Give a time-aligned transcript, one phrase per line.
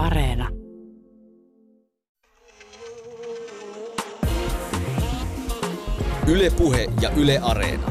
[0.00, 0.48] Areena.
[6.26, 7.86] Ylepuhe ja Yle Areena.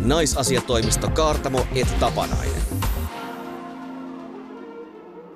[0.00, 2.62] Naisasiatoimisto Kaartamo et Tapanainen.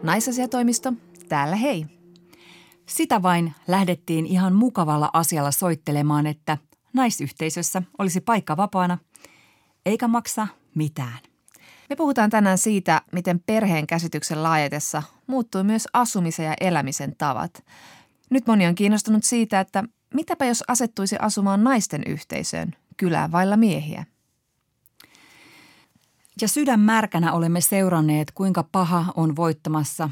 [0.02, 0.92] Naisasiatoimisto,
[1.28, 1.86] täällä hei.
[2.86, 6.58] Sitä vain lähdettiin ihan mukavalla asialla soittelemaan, että
[6.92, 8.98] naisyhteisössä olisi paikka vapaana,
[9.86, 11.18] eikä maksa mitään.
[11.90, 17.64] Me puhutaan tänään siitä, miten perheen käsityksen laajetessa muuttuu myös asumisen ja elämisen tavat.
[18.30, 24.04] Nyt moni on kiinnostunut siitä, että mitäpä jos asettuisi asumaan naisten yhteisöön, kylään vailla miehiä.
[26.40, 30.10] Ja sydän märkänä olemme seuranneet, kuinka paha on voittamassa,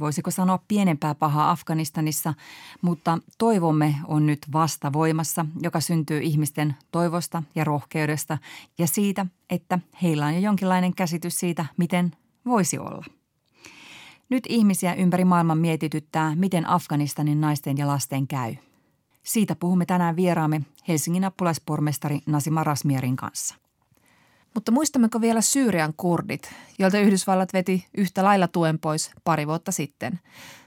[0.00, 2.34] voisiko sanoa pienempää pahaa Afganistanissa,
[2.82, 8.38] mutta toivomme on nyt vasta voimassa, joka syntyy ihmisten toivosta ja rohkeudesta
[8.78, 12.12] ja siitä, että heillä on jo jonkinlainen käsitys siitä, miten
[12.46, 13.17] voisi olla.
[14.28, 18.54] Nyt ihmisiä ympäri maailman mietityttää, miten Afganistanin naisten ja lasten käy.
[19.22, 23.54] Siitä puhumme tänään vieraamme Helsingin apulaispormestari Nasima Rasmierin kanssa–
[24.54, 30.20] mutta muistammeko vielä Syyrian kurdit, joilta Yhdysvallat veti yhtä lailla tuen pois pari vuotta sitten?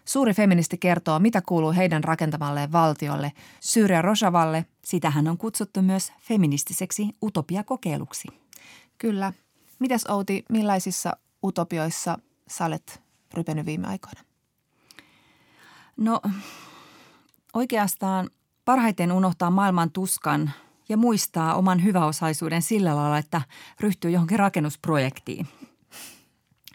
[0.05, 4.65] Suuri feministi kertoo, mitä kuuluu heidän rakentamalleen valtiolle, Syyrian Rojavalle.
[4.85, 8.27] Sitähän on kutsuttu myös feministiseksi utopiakokeiluksi.
[8.97, 9.33] Kyllä.
[9.79, 12.17] Mitäs Outi, millaisissa utopioissa
[12.47, 13.01] sä olet
[13.33, 14.21] rypenyt viime aikoina?
[15.97, 16.21] No
[17.53, 18.29] oikeastaan
[18.65, 20.51] parhaiten unohtaa maailman tuskan–
[20.91, 23.41] ja muistaa oman hyväosaisuuden sillä lailla, että
[23.79, 25.47] ryhtyy johonkin rakennusprojektiin.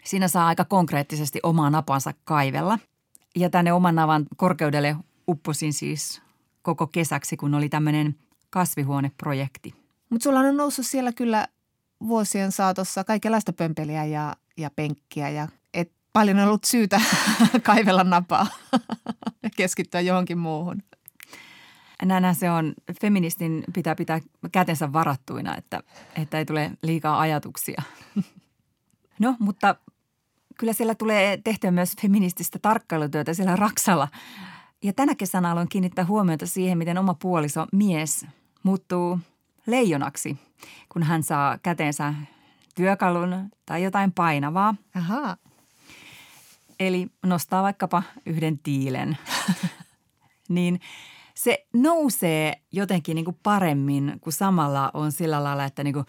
[0.03, 2.79] Siinä saa aika konkreettisesti omaa napansa kaivella.
[3.35, 4.95] Ja tänne oman navan korkeudelle
[5.27, 6.21] upposin siis
[6.61, 8.15] koko kesäksi, kun oli tämmöinen
[8.49, 9.73] kasvihuoneprojekti.
[10.09, 11.47] Mutta sulla on noussut siellä kyllä
[12.07, 15.47] vuosien saatossa kaikenlaista pömpeliä ja, ja penkkiä ja
[16.17, 17.01] paljon on ollut syytä
[17.63, 18.47] kaivella napaa
[19.43, 20.83] ja keskittyä johonkin muuhun
[22.05, 24.19] näinhän se on, feministin pitää pitää
[24.51, 25.83] kätensä varattuina, että,
[26.15, 27.81] että ei tule liikaa ajatuksia.
[29.19, 29.75] No, mutta
[30.57, 34.07] kyllä siellä tulee tehtyä myös feminististä tarkkailutyötä siellä Raksalla.
[34.83, 38.25] Ja tänä kesänä aloin kiinnittää huomiota siihen, miten oma puoliso, mies,
[38.63, 39.19] muuttuu
[39.67, 40.37] leijonaksi,
[40.89, 42.13] kun hän saa käteensä
[42.75, 44.75] työkalun tai jotain painavaa.
[44.95, 45.37] Aha.
[46.79, 49.17] Eli nostaa vaikkapa yhden tiilen.
[50.49, 50.79] niin–
[51.37, 56.05] se nousee jotenkin niin kuin paremmin, kun samalla on sillä lailla, että niin kuin,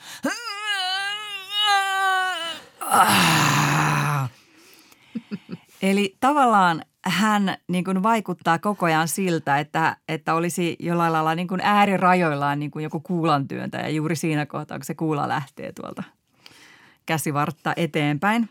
[5.82, 11.48] Eli tavallaan hän niin kuin vaikuttaa koko ajan siltä, että, että olisi jollain lailla niin
[11.48, 16.02] kuin äärirajoillaan niin kuin joku kuulantyöntäjä juuri siinä kohtaa, kun se kuula lähtee tuolta
[17.06, 18.48] käsivartta eteenpäin.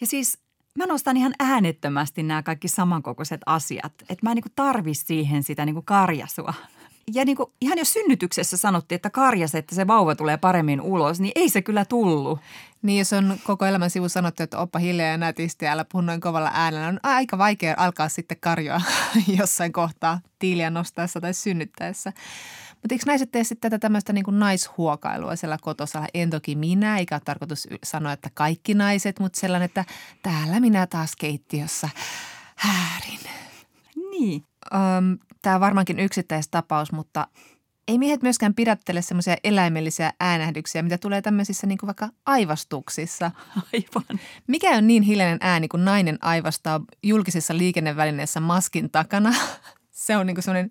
[0.00, 0.45] Ja siis
[0.76, 3.92] mä nostan ihan äänettömästi nämä kaikki samankokoiset asiat.
[4.02, 6.54] Että mä en niin tarvi siihen sitä niin karjasua.
[7.14, 11.20] Ja niin kuin, ihan jos synnytyksessä sanottiin, että karjas, että se vauva tulee paremmin ulos,
[11.20, 12.40] niin ei se kyllä tullut.
[12.82, 16.20] Niin, jos on koko elämän sivu sanottu, että oppa hiljaa ja nätisti, älä puhu noin
[16.20, 18.80] kovalla äänellä, on aika vaikea alkaa sitten karjoa
[19.38, 22.12] jossain kohtaa tiiliä nostaessa tai synnyttäessä.
[22.82, 26.08] Mutta eikö naiset tee sitten tätä tämmöistä niin kuin naishuokailua siellä kotosalla?
[26.14, 29.84] En toki minä, eikä ole tarkoitus sanoa, että kaikki naiset, mutta sellainen, että
[30.22, 31.88] täällä minä taas keittiössä
[32.56, 33.20] häärin.
[34.10, 34.44] Niin.
[34.74, 37.28] Öm, Tämä on varmaankin yksittäistapaus, mutta
[37.88, 43.30] ei miehet myöskään pidättele semmoisia eläimellisiä äänähdyksiä, mitä tulee tämmöisissä niin kuin vaikka aivastuksissa.
[43.56, 44.20] Aivan.
[44.46, 49.34] Mikä on niin hiljainen ääni, kun nainen aivastaa julkisessa liikennevälineessä maskin takana?
[49.90, 50.70] Se on niin kuin semmoinen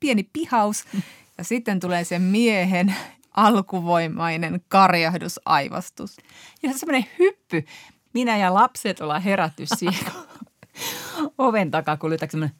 [0.00, 0.84] pieni pihaus,
[1.38, 2.94] ja sitten tulee se miehen
[3.36, 6.16] alkuvoimainen karjahdusaivastus.
[6.62, 7.64] Ja semmoinen hyppy.
[8.14, 10.12] Minä ja lapset ollaan herätty siihen
[11.38, 12.56] oven takaa, kun lytäkö semmoinen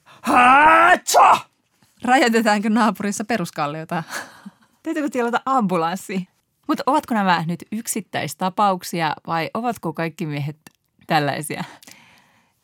[2.04, 4.02] Räjätetäänkö naapurissa peruskalliota?
[4.82, 6.28] Täytyykö tilata ambulanssi?
[6.68, 10.58] Mutta ovatko nämä nyt yksittäistapauksia vai ovatko kaikki miehet
[11.06, 11.64] tällaisia?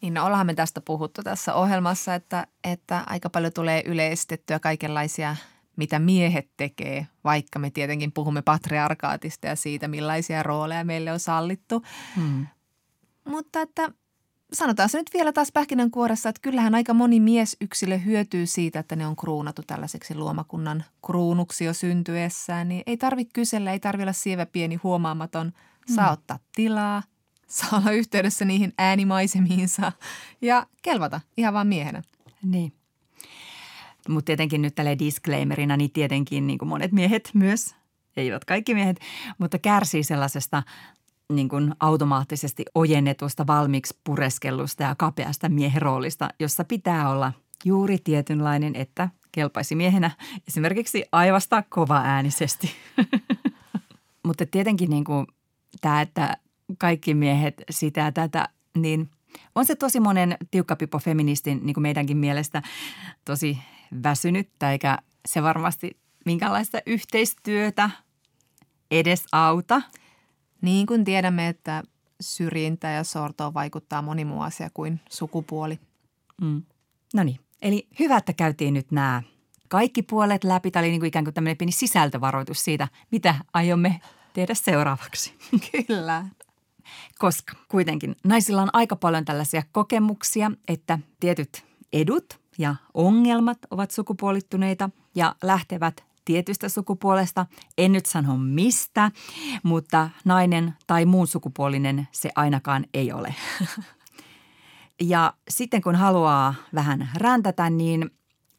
[0.03, 5.37] Niin no ollaan me tästä puhuttu tässä ohjelmassa, että, että aika paljon tulee yleistettyä kaikenlaisia
[5.79, 11.83] mitä miehet tekee, vaikka me tietenkin puhumme patriarkaatista ja siitä, millaisia rooleja meille on sallittu.
[12.17, 12.47] Hmm.
[13.29, 13.93] Mutta että
[14.53, 19.07] sanotaan se nyt vielä taas pähkinänkuoressa, että kyllähän aika moni miesyksilö hyötyy siitä, että ne
[19.07, 22.69] on kruunattu tällaiseksi luomakunnan kruunuksi jo syntyessään.
[22.69, 25.53] Niin ei tarvitse kysellä, ei tarvitse olla sievä pieni huomaamaton.
[25.95, 26.13] Saa hmm.
[26.13, 27.03] ottaa tilaa,
[27.47, 29.93] saa olla yhteydessä niihin äänimaisemiinsa
[30.43, 32.03] ja kelvata ihan vaan miehenä.
[32.43, 32.78] Niin.
[34.09, 37.75] Mutta tietenkin nyt tälle disclaimerina, niin tietenkin niin kuin monet miehet myös,
[38.17, 39.01] eivät kaikki miehet,
[39.39, 40.63] mutta kärsii sellaisesta
[41.33, 47.33] niin kuin automaattisesti ojennetusta valmiiksi pureskellusta ja kapeasta miehen roolista, jossa pitää olla
[47.65, 50.11] juuri tietynlainen, että kelpaisi miehenä
[50.49, 52.71] esimerkiksi aivasta kova äänisesti.
[54.27, 55.27] Mutta tietenkin niin kuin
[55.81, 56.37] tämä, että
[56.79, 59.11] kaikki miehet sitä tätä, niin
[59.55, 62.63] on se tosi monen tiukkapipo feministin niin kuin meidänkin mielestä
[63.25, 63.59] tosi
[64.03, 67.91] väsynyttä, eikä se varmasti minkälaista yhteistyötä
[68.91, 69.83] edes auta.
[70.63, 71.83] Niin kuin tiedämme, että
[72.21, 75.79] syrjintä ja sortoon vaikuttaa moni muu asia kuin sukupuoli.
[76.41, 76.63] Mm.
[77.15, 79.23] No niin, eli hyvä, että käytiin nyt nämä
[79.69, 80.71] kaikki puolet läpi.
[80.71, 84.01] Tämä oli niin kuin ikään kuin tämmöinen pieni sisältövaroitus siitä, mitä aiomme
[84.33, 85.35] tehdä seuraavaksi.
[85.87, 86.25] Kyllä.
[87.19, 94.91] Koska kuitenkin naisilla on aika paljon tällaisia kokemuksia, että tietyt edut ja ongelmat ovat sukupuolittuneita
[95.15, 97.47] ja lähtevät tietystä sukupuolesta.
[97.79, 99.11] En nyt sano mistä,
[99.63, 103.35] mutta nainen tai muun sukupuolinen se ainakaan ei ole.
[105.01, 108.11] Ja sitten kun haluaa vähän räntätä, niin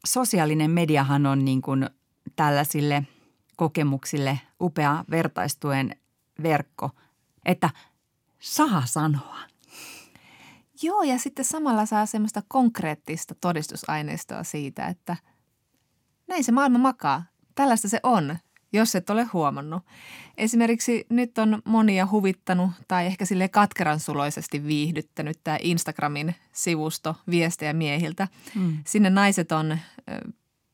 [0.06, 1.90] sosiaalinen mediahan on niin kuin
[2.36, 3.02] tällaisille
[3.56, 5.96] kokemuksille upea vertaistuen
[6.42, 6.90] verkko,
[7.44, 7.70] että
[8.38, 9.49] saa sanoa.
[10.82, 15.16] Joo, ja sitten samalla saa semmoista konkreettista todistusaineistoa siitä, että
[16.26, 17.22] näin se maailma makaa.
[17.54, 18.38] Tällaista se on,
[18.72, 19.82] jos et ole huomannut.
[20.36, 27.72] Esimerkiksi nyt on monia huvittanut tai ehkä sille katkeran suloisesti viihdyttänyt tämä Instagramin sivusto viestejä
[27.72, 28.28] miehiltä.
[28.54, 28.78] Mm.
[28.86, 29.78] Sinne naiset on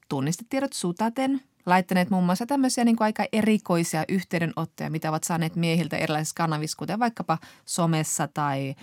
[0.08, 5.97] tunnistetiedot sutaten laittaneet muun muassa tämmöisiä niin kuin aika erikoisia yhteydenottoja, mitä ovat saaneet miehiltä
[5.97, 8.75] erilaisissa kanavissa, kuten vaikkapa somessa tai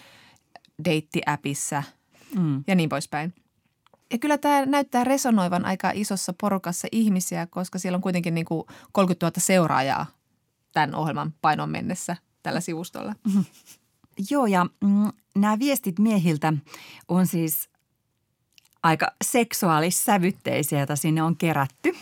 [0.86, 1.84] deittiäpissä
[2.40, 2.64] mm.
[2.68, 3.34] ja niin poispäin.
[4.12, 8.64] Ja kyllä tämä näyttää resonoivan aika isossa porukassa ihmisiä, koska siellä on kuitenkin niin kuin
[8.92, 10.06] 30 000 seuraajaa
[10.72, 13.14] tämän ohjelman painon mennessä tällä sivustolla.
[13.28, 13.46] Mm-hmm.
[14.30, 16.54] Joo, ja mm, nämä viestit miehiltä
[17.08, 17.70] on siis
[18.84, 21.96] aika seksuaalissävytteisiä, joita sinne on kerätty.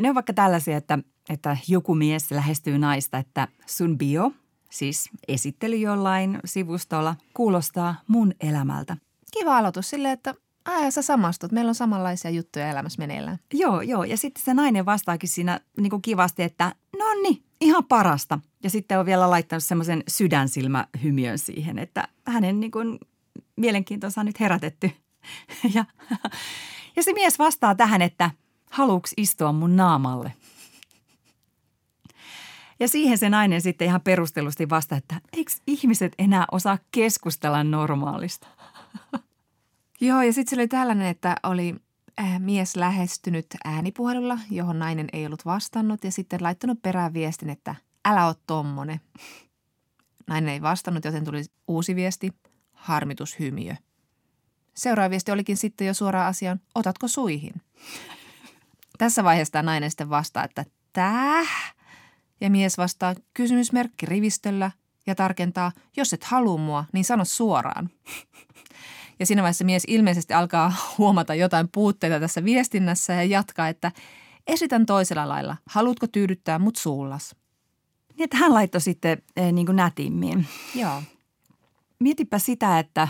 [0.00, 0.98] Ne on vaikka tällaisia, että,
[1.28, 4.32] että joku mies lähestyy naista, että sun bio,
[4.74, 8.96] siis esittely jollain sivustolla, kuulostaa mun elämältä
[9.34, 10.34] kiva aloitus sille, että
[10.66, 13.38] Ää, sä samastut, meillä on samanlaisia juttuja elämässä meneillään.
[13.52, 14.04] Joo, joo.
[14.04, 18.38] Ja sitten se nainen vastaakin siinä niin kuin kivasti, että no niin, ihan parasta.
[18.62, 22.98] Ja sitten on vielä laittanut semmoisen sydänsilmähymiön siihen, että hänen niin kuin,
[23.56, 24.90] mielenkiintonsa on nyt herätetty.
[25.74, 25.84] ja,
[26.96, 28.30] ja se mies vastaa tähän, että
[28.70, 30.32] haluuks istua mun naamalle?
[32.80, 38.46] Ja siihen se nainen sitten ihan perustellusti vastaa, että eikö ihmiset enää osaa keskustella normaalista?
[40.00, 41.74] Joo, ja sitten se oli tällainen, että oli
[42.20, 47.74] äh, mies lähestynyt äänipuhelulla, johon nainen ei ollut vastannut ja sitten laittanut perään viestin, että
[48.04, 49.00] älä ole tommonen.
[50.28, 52.32] Nainen ei vastannut, joten tuli uusi viesti,
[52.72, 53.74] harmitushymiö.
[54.74, 57.54] Seuraava viesti olikin sitten jo suoraan asiaan, otatko suihin?
[58.98, 61.74] Tässä vaiheessa tämä nainen sitten vastaa, että täh?
[62.44, 64.70] Ja mies vastaa kysymysmerkki rivistöllä
[65.06, 67.90] ja tarkentaa, jos et halua mua, niin sano suoraan.
[69.18, 73.92] Ja siinä vaiheessa mies ilmeisesti alkaa huomata jotain puutteita tässä viestinnässä ja jatkaa, että
[74.46, 75.56] esitän toisella lailla.
[75.66, 77.36] Haluatko tyydyttää mut suullas?
[78.08, 80.46] Niin, että hän laittoi sitten eh, niin kuin nätimmin.
[80.74, 81.02] Joo.
[82.00, 83.08] Mietipä sitä, että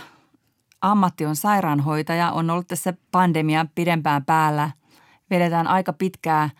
[0.81, 4.71] ammatti on sairaanhoitaja, on ollut tässä pandemia pidempään päällä.
[5.31, 6.51] Vedetään aika pitkää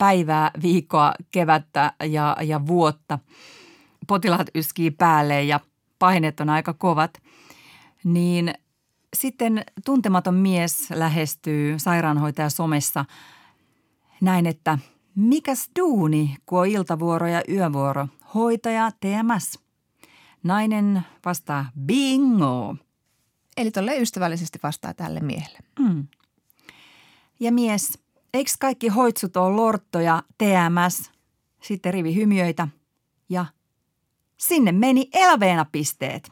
[0.00, 3.18] päivää, viikkoa, kevättä ja, ja vuotta.
[4.06, 5.60] Potilaat yskii päälle ja
[5.98, 7.22] paineet on aika kovat.
[8.04, 8.54] Niin
[9.16, 13.04] sitten tuntematon mies lähestyy sairaanhoitaja somessa
[14.20, 14.78] näin, että
[15.14, 19.58] mikäs duuni, kun on iltavuoro ja yövuoro, hoitaja TMS.
[20.42, 22.76] Nainen vastaa bingo.
[23.56, 25.58] Eli tolle ystävällisesti vastaa tälle miehelle.
[25.78, 26.06] Mm.
[27.40, 27.98] Ja mies,
[28.34, 31.10] eikö kaikki hoitsut ole lorttoja TMS?
[31.62, 32.68] Sitten rivi hymiöitä
[33.28, 33.46] ja
[34.36, 36.30] sinne meni eläveenä pisteet.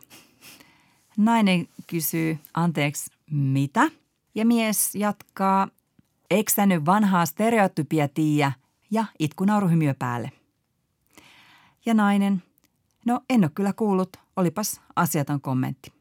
[1.17, 3.91] Nainen kysyy, anteeksi, mitä?
[4.35, 5.69] Ja mies jatkaa,
[6.31, 8.53] eikö sä nyt vanhaa stereotypia tiiä?
[8.91, 10.33] Ja itkunauruhymiö päälle.
[11.87, 12.43] Ja nainen,
[13.07, 15.93] no en ole kyllä kuullut, olipas asiaton kommentti.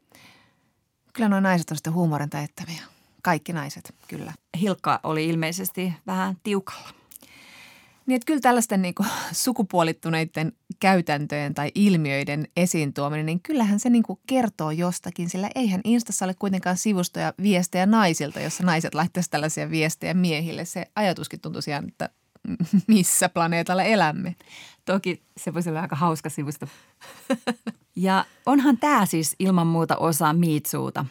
[1.14, 2.97] Kyllä nuo naiset on sitten huumorin täyttäviä.
[3.28, 4.34] Kaikki naiset, kyllä.
[4.62, 6.90] Hilkka oli ilmeisesti vähän tiukalla.
[8.06, 13.90] Niin, että kyllä tällaisten niin kuin, sukupuolittuneiden käytäntöjen tai ilmiöiden esiin tuominen, niin kyllähän se
[13.90, 19.32] niin kuin kertoo jostakin, sillä eihän Instassa ole kuitenkaan sivustoja viestejä naisilta, jossa naiset laittaisivat
[19.32, 20.66] tällaisia viestejä miehille.
[20.66, 22.10] Se ajatuskin tuntuu ihan, että
[22.88, 24.36] missä planeetalla elämme.
[24.86, 26.68] Toki se voisi olla aika hauska sivusta.
[27.96, 31.06] ja onhan tämä siis ilman muuta osa miitsuuta.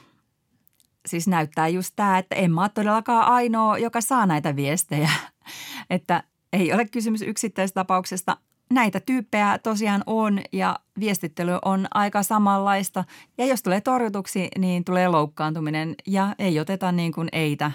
[1.06, 5.10] Siis näyttää just tämä, että en mä ole todellakaan ainoa, joka saa näitä viestejä.
[5.90, 6.22] että
[6.52, 8.36] ei ole kysymys yksittäistapauksesta.
[8.70, 13.04] Näitä tyyppejä tosiaan on ja viestittely on aika samanlaista.
[13.38, 17.72] Ja jos tulee torjutuksi, niin tulee loukkaantuminen ja ei oteta niin kuin eitä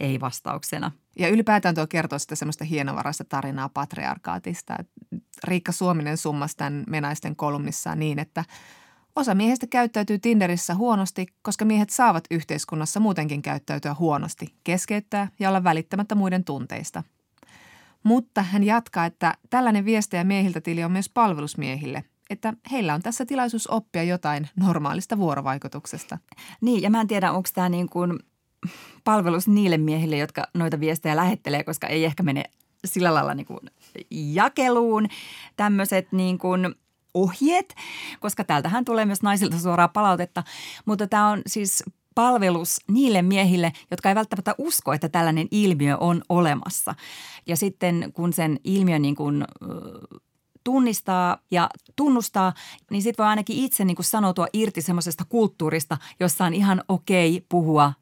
[0.00, 0.92] ei-vastauksena.
[1.18, 4.76] Ja ylipäätään tuo kertoo sitä semmoista hienovaraista tarinaa patriarkaatista.
[5.44, 8.44] Riikka Suominen summasi tämän menaisten kolumnissaan niin, että
[9.16, 15.64] osa miehistä käyttäytyy Tinderissä huonosti, koska miehet saavat yhteiskunnassa muutenkin käyttäytyä huonosti, keskeyttää ja olla
[15.64, 17.02] välittämättä muiden tunteista.
[18.02, 23.26] Mutta hän jatkaa, että tällainen viestejä miehiltä tili on myös palvelusmiehille, että heillä on tässä
[23.26, 26.18] tilaisuus oppia jotain normaalista vuorovaikutuksesta.
[26.60, 28.18] Niin, ja mä en tiedä, onko tämä niin kuin
[29.04, 32.44] palvelus niille miehille, jotka noita viestejä lähettelee, koska ei ehkä mene
[32.84, 33.60] sillä lailla niin kuin
[34.10, 35.08] jakeluun
[35.56, 36.74] tämmöiset niin kuin
[37.14, 37.74] ohjeet,
[38.20, 40.42] koska täältähän tulee myös naisilta suoraa palautetta.
[40.84, 41.82] Mutta tämä on siis
[42.14, 46.94] palvelus niille miehille, jotka ei välttämättä usko, että tällainen ilmiö on olemassa.
[47.46, 49.44] Ja sitten kun sen ilmiön niin kuin,
[50.64, 52.52] tunnistaa ja tunnustaa,
[52.90, 57.46] niin sitten voi ainakin itse niin kuin sanoutua irti semmoisesta kulttuurista, jossa on ihan okei
[57.48, 57.92] puhua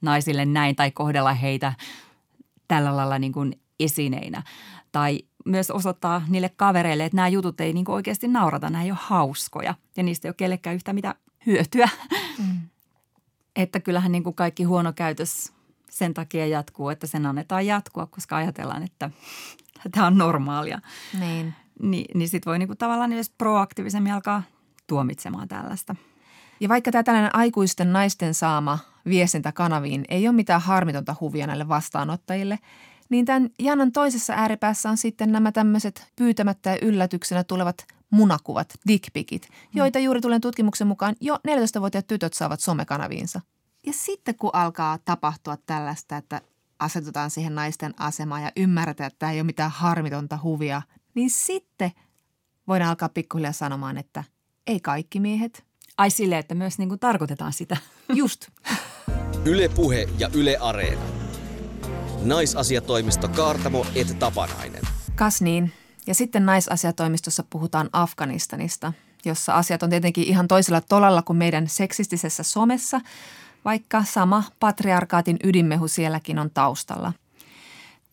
[0.00, 1.72] naisille näin tai kohdella heitä
[2.68, 4.42] tällä lailla niin kuin esineinä.
[4.92, 8.98] Tai myös osoittaa niille kavereille, että nämä jutut ei niin oikeasti naurata, nämä ei ole
[9.02, 11.14] hauskoja ja niistä ei ole kellekään yhtä mitä
[11.46, 11.88] hyötyä.
[12.38, 12.60] Mm.
[13.56, 15.52] että kyllähän niin kuin kaikki huono käytös
[15.90, 19.10] sen takia jatkuu, että sen annetaan jatkua, koska ajatellaan, että
[19.92, 20.80] tämä on normaalia.
[21.20, 21.54] Niin.
[21.82, 24.42] Ni, niin sitten voi niin kuin tavallaan myös proaktiivisemmin alkaa
[24.86, 25.96] tuomitsemaan tällaista.
[26.60, 32.58] Ja vaikka tämä tällainen aikuisten naisten saama viestintäkanaviin ei ole mitään harmitonta huvia näille vastaanottajille,
[33.08, 39.48] niin tämän janan toisessa ääripäässä on sitten nämä tämmöiset pyytämättä ja yllätyksenä tulevat munakuvat, dickpikit,
[39.74, 43.40] joita juuri tulen tutkimuksen mukaan jo 14-vuotiaat tytöt saavat somekanaviinsa.
[43.86, 46.40] Ja sitten kun alkaa tapahtua tällaista, että
[46.78, 50.82] asetutaan siihen naisten asemaan ja ymmärretään, että tämä ei ole mitään harmitonta huvia,
[51.14, 51.90] niin sitten
[52.68, 54.24] voidaan alkaa pikkuhiljaa sanomaan, että
[54.66, 55.64] ei kaikki miehet.
[55.98, 57.76] Ai sille, että myös niin kuin tarkoitetaan sitä.
[58.14, 58.48] Just.
[59.44, 61.15] Yle Puhe ja Yle Areena.
[62.22, 64.82] Naisasiatoimisto Kaartamo et Tapanainen.
[65.14, 65.72] Kas niin.
[66.06, 68.92] Ja sitten naisasiatoimistossa puhutaan Afganistanista,
[69.24, 73.00] jossa asiat on tietenkin ihan toisella tolalla kuin meidän seksistisessä somessa,
[73.64, 77.12] vaikka sama patriarkaatin ydinmehu sielläkin on taustalla.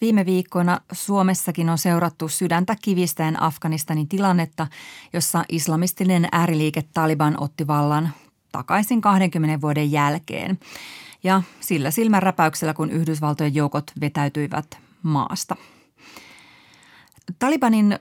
[0.01, 4.67] Viime viikkoina Suomessakin on seurattu sydäntä kivistäen Afganistanin tilannetta,
[5.13, 8.09] jossa islamistinen ääriliike Taliban otti vallan
[8.51, 10.59] takaisin 20 vuoden jälkeen.
[11.23, 15.55] Ja sillä silmänräpäyksellä, kun Yhdysvaltojen joukot vetäytyivät maasta.
[17.39, 17.99] Talibanin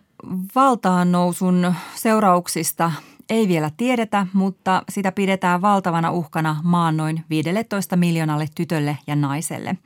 [0.55, 2.93] valtaan nousun seurauksista
[3.31, 9.79] ei vielä tiedetä, mutta sitä pidetään valtavana uhkana maan noin 15 miljoonalle tytölle ja naiselle.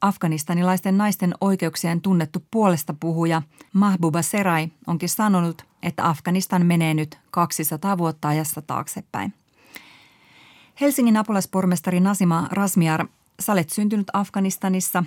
[0.00, 7.98] Afganistanilaisten naisten oikeuksien tunnettu puolesta puhuja Mahbuba Serai onkin sanonut, että Afganistan menee nyt 200
[7.98, 9.32] vuotta ajassa taaksepäin.
[10.80, 13.06] Helsingin apulaispormestari Nasima Rasmiar,
[13.40, 15.04] sä olet syntynyt Afganistanissa,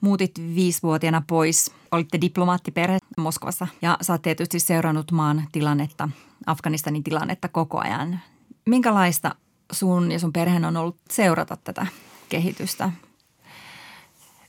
[0.00, 6.08] muutit viisivuotiaana pois, olitte diplomaattiperhe Moskovassa ja sä oot tietysti seurannut maan tilannetta,
[6.46, 8.20] Afganistanin tilannetta koko ajan.
[8.66, 9.34] Minkälaista
[9.72, 11.86] sun ja sun perheen on ollut seurata tätä
[12.28, 12.92] kehitystä?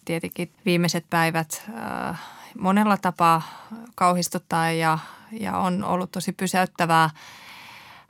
[0.06, 1.64] Tietenkin viimeiset päivät
[2.10, 2.20] äh,
[2.60, 3.42] monella tapaa
[3.96, 5.00] kauhistuttaa ja,
[5.32, 7.10] ja on ollut tosi pysäyttävää–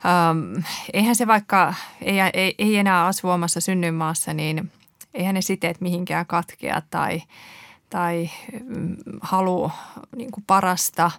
[0.06, 4.72] Ähm, eihän se vaikka, ei, ei, ei enää asu omassa synnyinmaassa, niin
[5.14, 7.22] eihän ne siteet mihinkään katkea tai,
[7.90, 8.30] tai
[8.64, 9.70] mm, halu
[10.16, 11.10] niin kuin parasta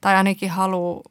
[0.00, 1.02] tai ainakin halu,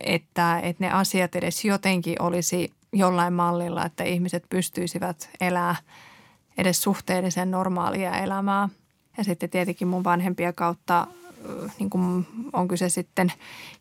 [0.00, 5.76] että, että ne asiat edes jotenkin olisi jollain mallilla, että ihmiset pystyisivät elää
[6.58, 8.68] edes suhteellisen normaalia elämää.
[9.18, 11.06] Ja sitten tietenkin mun vanhempia kautta
[11.78, 13.32] niin kuin on kyse sitten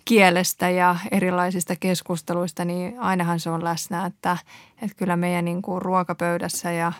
[0.05, 4.37] kielestä ja erilaisista keskusteluista, niin ainahan se on läsnä, että,
[4.81, 6.91] että kyllä meidän niin kuin ruokapöydässä ja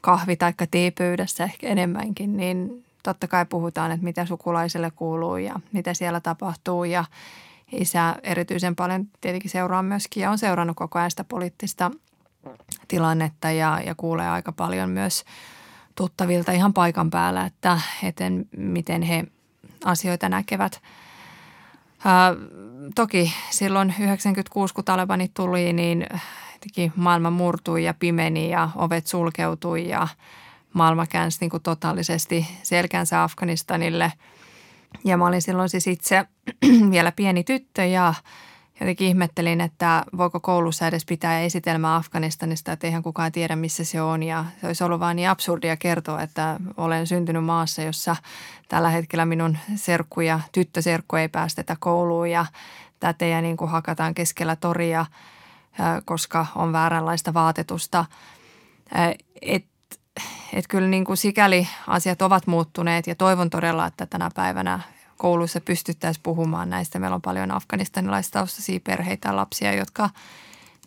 [0.00, 5.94] kahvi- tai teepöydässä ehkä enemmänkin, niin totta kai puhutaan, että mitä sukulaiselle kuuluu ja mitä
[5.94, 7.04] siellä tapahtuu ja
[7.72, 11.90] isä erityisen paljon tietenkin seuraa myöskin ja on seurannut koko ajan sitä poliittista
[12.88, 15.24] tilannetta ja, ja kuulee aika paljon myös
[15.94, 18.24] tuttavilta ihan paikan päällä, että, että
[18.56, 19.24] miten he
[19.84, 20.82] asioita näkevät.
[22.04, 22.34] Ää,
[22.94, 26.06] toki silloin 96, kun Talebanit tuli, niin
[26.96, 30.08] maailma murtui ja pimeni ja ovet sulkeutui ja
[30.72, 34.12] maailma käänsi niin kuin totaalisesti selkänsä Afganistanille.
[35.04, 36.26] Ja mä olin silloin siis itse
[36.90, 38.14] vielä pieni tyttö ja
[38.80, 44.02] jotenkin ihmettelin, että voiko koulussa edes pitää esitelmää Afganistanista, että eihän kukaan tiedä, missä se
[44.02, 44.22] on.
[44.22, 48.16] Ja se olisi ollut vaan niin absurdia kertoa, että olen syntynyt maassa, jossa
[48.68, 52.46] tällä hetkellä minun serkku ja tyttöserkku ei päästetä kouluun ja
[53.00, 55.06] tätejä niin kuin hakataan keskellä toria,
[56.04, 58.04] koska on vääränlaista vaatetusta.
[59.42, 59.64] Et,
[60.52, 64.80] et kyllä niin kuin sikäli asiat ovat muuttuneet ja toivon todella, että tänä päivänä
[65.20, 66.98] kouluissa pystyttäisiin puhumaan näistä.
[66.98, 70.10] Meillä on paljon afganistanilaistaustaisia perheitä ja lapsia, jotka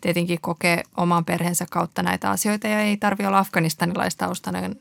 [0.00, 4.76] tietenkin kokee oman perheensä kautta näitä asioita ja ei tarvitse olla afganistanilaistaustainen.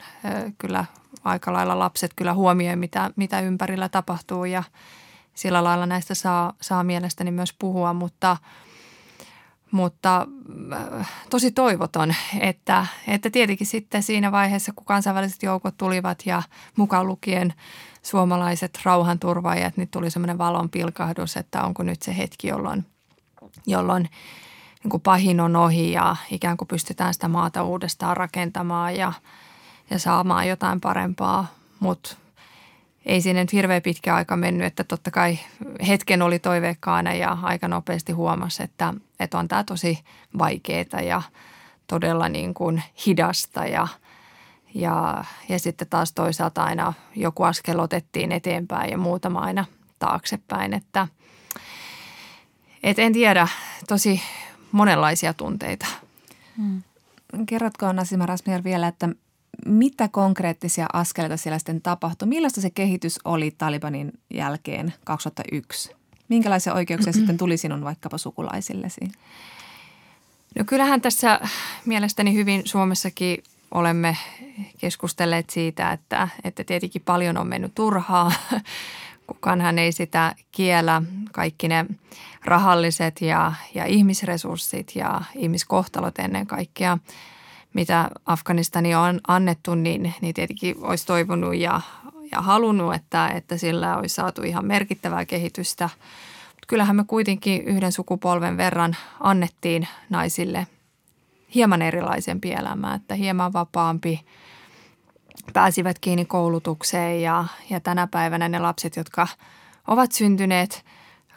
[0.58, 0.86] Kyllä
[1.24, 4.64] aika lailla lapset kyllä huomioi, mitä, mitä ympärillä tapahtuu ja
[5.34, 8.38] sillä lailla näistä saa, saa mielestäni myös puhua, mutta,
[9.72, 10.28] mutta
[11.30, 16.44] tosi toivoton, että, että tietenkin sitten siinä vaiheessa, kun kansainväliset joukot tulivat ja
[16.76, 17.54] mukaan lukien–
[18.04, 22.86] suomalaiset rauhanturvaajat, niin tuli semmoinen valon pilkahdus, että onko nyt se hetki, jolloin,
[23.68, 24.10] jolloin
[24.84, 29.14] niin kuin pahin on ohi ja ikään kuin pystytään sitä maata uudestaan rakentamaan ja,
[29.90, 31.48] ja saamaan jotain parempaa.
[31.80, 32.18] Mutta
[33.06, 35.40] ei sinne nyt hirveän pitkä aika mennyt, että totta kai
[35.88, 40.00] hetken oli toiveikkaana ja aika nopeasti huomasi, että, että on tämä tosi
[40.38, 41.22] vaikeaa ja
[41.88, 43.88] todella niin kuin hidasta ja–
[44.76, 49.66] ja, ja sitten taas toisaalta aina joku askel otettiin eteenpäin ja muutama aina
[50.00, 50.74] taaksepäin.
[50.74, 51.08] Että,
[52.84, 53.48] et en tiedä,
[53.88, 54.22] tosi
[54.72, 55.86] monenlaisia tunteita.
[56.58, 56.84] Hmm.
[57.46, 59.10] Kerrotko Nasima Rasmier vielä, että
[59.66, 62.28] mitä konkreettisia askeleita siellä sitten tapahtui?
[62.28, 65.92] Millaista se kehitys oli Talibanin jälkeen 2001?
[66.30, 69.02] Minkälaisia oikeuksia sitten tuli sinun vaikkapa sukulaisillesi?
[70.60, 71.40] No kyllähän tässä
[71.86, 74.18] mielestäni hyvin Suomessakin olemme
[74.78, 78.32] keskustelleet siitä, että, että tietenkin paljon on mennyt turhaa.
[79.28, 81.02] Kukaanhan ei sitä kiellä.
[81.32, 81.86] Kaikki ne
[82.46, 86.98] rahalliset ja, ja ihmisresurssit ja ihmiskohtalot ennen kaikkea,
[87.74, 91.82] mitä Afganistani on annettu, niin, niin tietenkin olisi toivonut ja,
[92.32, 95.90] ja halunnut, että, että sillä olisi saatu ihan merkittävää kehitystä.
[96.48, 100.68] Mutta kyllähän me kuitenkin yhden sukupolven verran annettiin naisille–
[101.56, 104.26] hieman erilaisempi elämä, että hieman vapaampi
[105.54, 109.28] pääsivät kiinni koulutukseen ja, ja tänä päivänä ne lapset, jotka
[109.88, 110.86] ovat syntyneet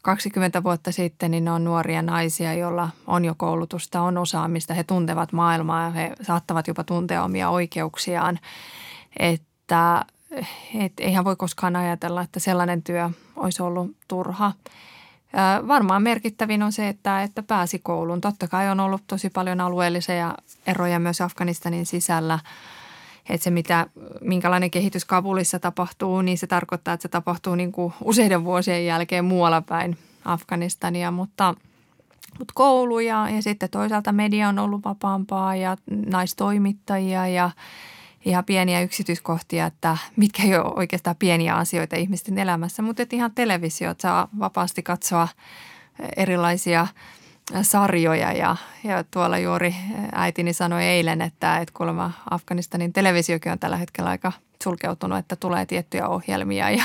[0.02, 4.84] 20 vuotta sitten, niin ne on nuoria naisia, joilla on jo koulutusta, on osaamista, he
[4.84, 8.38] tuntevat maailmaa ja he saattavat jopa tuntea omia oikeuksiaan,
[9.18, 10.04] että
[10.74, 14.52] et eihän voi koskaan ajatella, että sellainen työ olisi ollut turha.
[15.68, 18.20] Varmaan merkittävin on se, että, että pääsi kouluun.
[18.20, 20.34] Totta kai on ollut tosi paljon alueellisia
[20.66, 22.38] eroja myös Afganistanin sisällä.
[23.28, 23.86] Että se, mitä,
[24.20, 29.24] minkälainen kehitys Kabulissa tapahtuu, niin se tarkoittaa, että se tapahtuu niin kuin useiden vuosien jälkeen
[29.24, 31.10] muualla päin Afganistania.
[31.10, 31.54] Mutta,
[32.38, 37.50] mutta koulu ja, ja sitten toisaalta media on ollut vapaampaa ja naistoimittajia ja–
[38.26, 43.32] ihan pieniä yksityiskohtia, että mitkä ei ole oikeastaan pieniä asioita ihmisten elämässä, mutta että ihan
[43.34, 45.28] televisiot saa vapaasti katsoa
[46.16, 46.86] erilaisia
[47.62, 48.32] sarjoja.
[48.32, 49.74] Ja, ja tuolla juuri
[50.12, 54.32] äitini sanoi eilen, että, että kuulemma Afganistanin televisiokin on tällä hetkellä aika
[54.64, 56.84] sulkeutunut, että tulee tiettyjä ohjelmia ja,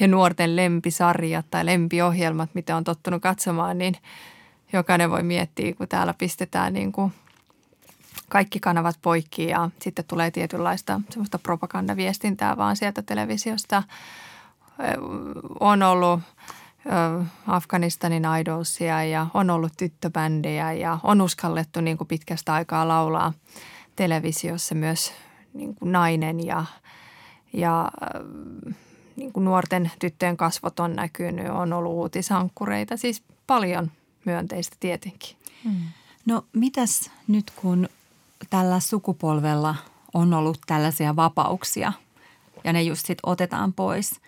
[0.00, 3.96] ja nuorten lempisarjat tai lempiohjelmat, mitä on tottunut katsomaan, niin
[4.72, 7.12] jokainen voi miettiä, kun täällä pistetään niin kuin
[8.32, 13.82] kaikki kanavat poikki ja sitten tulee tietynlaista semmoista propagandaviestintää vaan sieltä televisiosta.
[15.60, 16.20] On ollut
[17.46, 23.32] Afganistanin idolsia ja on ollut tyttöbändejä ja on uskallettu niin kuin pitkästä aikaa laulaa
[23.96, 25.12] televisiossa myös
[25.54, 26.64] niin kuin nainen ja,
[27.52, 27.90] ja
[29.16, 33.90] niin kuin nuorten tyttöjen kasvot on näkynyt, on ollut uutisankkureita, siis paljon
[34.24, 35.36] myönteistä tietenkin.
[35.64, 35.76] Hmm.
[36.26, 37.88] No mitäs nyt kun
[38.52, 39.74] tällä sukupolvella
[40.14, 41.92] on ollut tällaisia vapauksia
[42.64, 44.20] ja ne just sitten otetaan pois.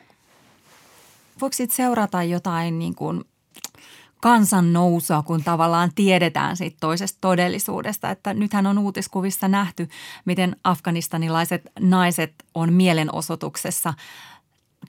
[1.41, 3.25] Voiko sitten seurata jotain niin kuin
[4.21, 8.11] kansan nousua, kun tavallaan tiedetään siitä toisesta todellisuudesta.
[8.11, 9.89] Että nythän on uutiskuvissa nähty,
[10.25, 13.95] miten afganistanilaiset naiset on mielenosoituksessa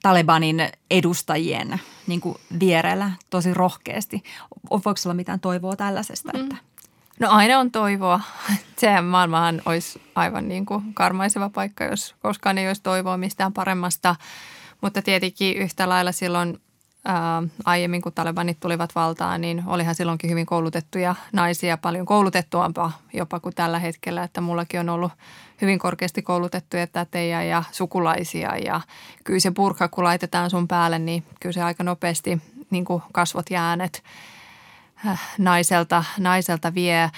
[0.02, 4.22] Talebanin edustajien niin kuin vierellä tosi rohkeasti.
[4.70, 6.32] Voiko olla mitään toivoa tällaisesta?
[6.32, 6.40] Mm.
[6.40, 6.56] Että?
[7.20, 8.20] No aina on toivoa.
[8.78, 14.16] Sehän maailmahan olisi aivan niin kuin karmaiseva paikka, jos koskaan ei olisi toivoa mistään paremmasta.
[14.80, 16.60] Mutta tietenkin yhtä lailla silloin
[17.04, 23.40] ää, aiemmin, kun talebanit tulivat valtaan, niin olihan silloinkin hyvin koulutettuja naisia, paljon koulutettuampaa jopa
[23.40, 24.22] kuin tällä hetkellä.
[24.22, 25.12] Että mullakin on ollut
[25.60, 28.80] hyvin korkeasti koulutettuja tätejä ja sukulaisia ja
[29.24, 33.50] kyllä se purkka, kun laitetaan sun päälle, niin kyllä se aika nopeasti niin kuin kasvot
[33.50, 34.35] ja äänet äh,
[35.38, 37.10] naiselta, naiselta vie.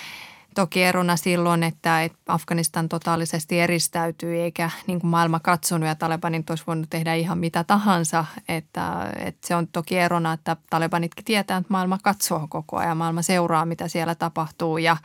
[0.54, 6.64] Toki erona silloin, että Afganistan totaalisesti eristäytyi eikä niin kuin maailma katsonut ja Talebanit olisi
[6.66, 8.24] voinut tehdä ihan mitä tahansa.
[8.48, 13.22] Että, että se on toki erona, että Talebanitkin tietää, että maailma katsoo koko ajan, maailma
[13.22, 14.96] seuraa mitä siellä tapahtuu ja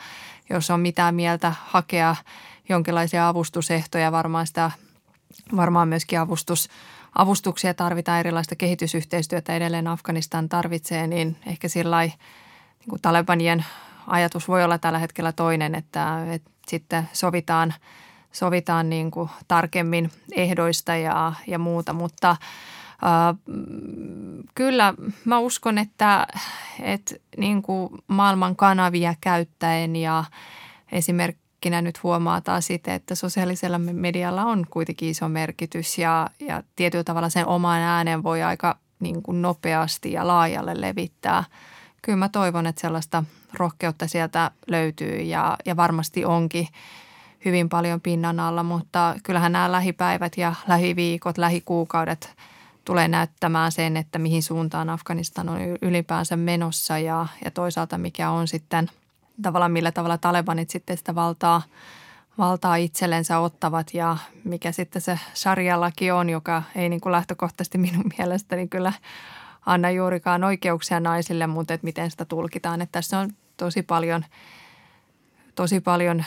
[0.49, 2.15] jos on mitään mieltä hakea
[2.69, 4.71] jonkinlaisia avustusehtoja, varmaan sitä
[5.55, 6.69] varmaan myöskin avustus,
[7.15, 11.97] avustuksia tarvitaan, erilaista kehitysyhteistyötä edelleen Afganistan tarvitsee, niin ehkä sillä
[12.91, 13.65] niin Talebanien
[14.07, 17.73] ajatus voi olla tällä hetkellä toinen, että, että sitten sovitaan,
[18.31, 22.37] sovitaan niin kuin tarkemmin ehdoista ja, ja muuta, mutta äh,
[24.55, 24.93] kyllä
[25.25, 26.27] mä uskon, että,
[26.81, 30.23] että niin kuin maailman kanavia käyttäen ja
[30.91, 37.03] esimerkkinä nyt huomaa taas sitä, että sosiaalisella medialla on kuitenkin iso merkitys ja, ja tietyllä
[37.03, 41.43] tavalla sen oman äänen voi aika niin kuin nopeasti ja laajalle levittää.
[42.05, 46.67] Kyllä mä toivon, että sellaista rohkeutta sieltä löytyy ja, ja varmasti onkin
[47.45, 52.35] hyvin paljon pinnan alla, mutta kyllähän nämä lähipäivät ja lähiviikot, lähikuukaudet
[52.85, 58.47] tulee näyttämään sen, että mihin suuntaan Afganistan on ylipäänsä menossa ja, ja toisaalta mikä on
[58.47, 58.89] sitten
[59.41, 61.61] tavallaan millä tavalla talebanit sitten sitä valtaa,
[62.37, 68.05] valtaa itsellensä ottavat ja mikä sitten se sarjalaki on, joka ei niin kuin lähtökohtaisesti minun
[68.17, 68.93] mielestäni kyllä
[69.65, 72.81] anna juurikaan oikeuksia naisille, mutta että miten sitä tulkitaan.
[72.81, 74.25] Että tässä on tosi paljon,
[75.55, 76.25] tosi paljon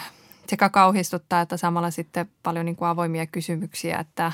[0.48, 4.32] sekä kauhistuttaa, että samalla sitten paljon niin kuin avoimia kysymyksiä, että,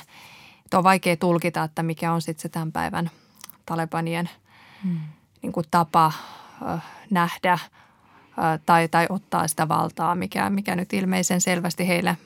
[0.64, 3.10] että on vaikea tulkita, että mikä on sitten se tämän päivän
[3.66, 4.30] Talebanien
[4.84, 5.00] hmm.
[5.42, 6.12] niin kuin tapa
[6.68, 7.58] äh, nähdä–
[8.66, 12.16] tai, tai ottaa sitä valtaa, mikä, mikä nyt ilmeisen selvästi heille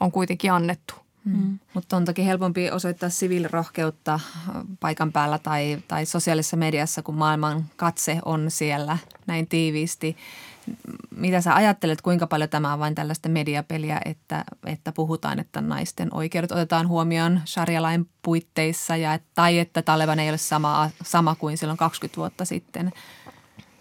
[0.00, 0.94] on kuitenkin annettu.
[1.24, 1.36] Mm.
[1.36, 1.58] mm.
[1.74, 4.20] Mutta on toki helpompi osoittaa siviilirohkeutta
[4.80, 10.16] paikan päällä tai, tai sosiaalisessa mediassa, kun maailman katse on siellä näin tiiviisti.
[11.16, 16.14] Mitä sä ajattelet, kuinka paljon tämä on vain tällaista mediapeliä, että, että puhutaan, että naisten
[16.14, 21.78] oikeudet otetaan huomioon sharia-lain puitteissa ja, tai että Taleban ei ole sama, sama kuin silloin
[21.78, 22.92] 20 vuotta sitten?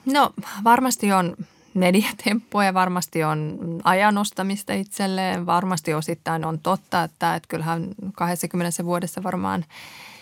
[0.05, 1.35] No varmasti on
[1.73, 9.65] mediatemppuja, varmasti on ajanostamista itselleen, varmasti osittain on totta, että, että kyllähän 20 vuodessa varmaan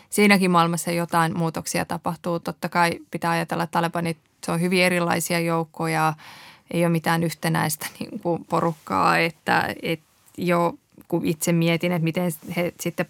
[0.09, 2.39] siinäkin maailmassa jotain muutoksia tapahtuu.
[2.39, 6.13] Totta kai pitää ajatella, että Talebanit, se on hyvin erilaisia joukkoja,
[6.71, 10.05] ei ole mitään yhtenäistä niin kuin porukkaa, että, että
[10.37, 10.73] jo
[11.07, 13.05] kun itse mietin, että miten he sitten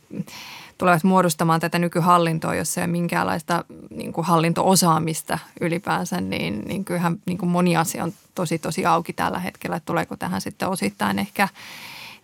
[0.81, 7.17] tulevat muodostamaan tätä nykyhallintoa, jossa ei ole minkäänlaista niin kuin hallintoosaamista ylipäänsä, niin, niin kyllähän
[7.25, 11.19] niin kuin moni asia on tosi tosi auki tällä hetkellä, että tuleeko tähän sitten osittain
[11.19, 11.47] ehkä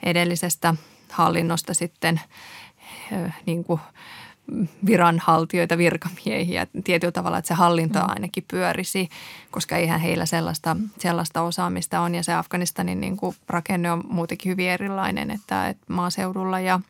[0.04, 0.76] edellisestä
[1.12, 2.22] hallinnosta sitten
[3.46, 3.82] niin kuin
[4.86, 6.68] viranhaltijoita, virkamiehiä?
[6.84, 8.06] Tietyllä tavalla, että se hallinto mm.
[8.08, 9.10] ainakin pyörisi,
[9.52, 12.16] koska eihän heillä sellaista, sellaista osaamista on.
[12.16, 16.80] Ja se Afganistanin niin kuin rakenne on muutenkin hyvin erilainen, että, että maaseudulla ja–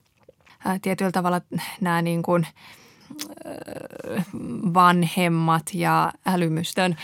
[0.82, 1.41] tietyllä tavalla
[1.82, 2.48] nämä niin kuin
[4.74, 6.98] vanhemmat ja älymystön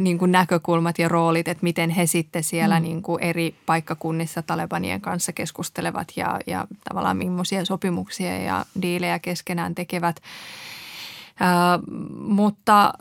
[0.00, 2.82] niin kuin näkökulmat ja roolit, että miten he sitten siellä mm.
[2.82, 9.74] niin kuin eri paikkakunnissa Talebanien kanssa keskustelevat ja, ja tavallaan millaisia sopimuksia ja diilejä keskenään
[9.74, 10.16] tekevät–
[12.18, 12.92] mutta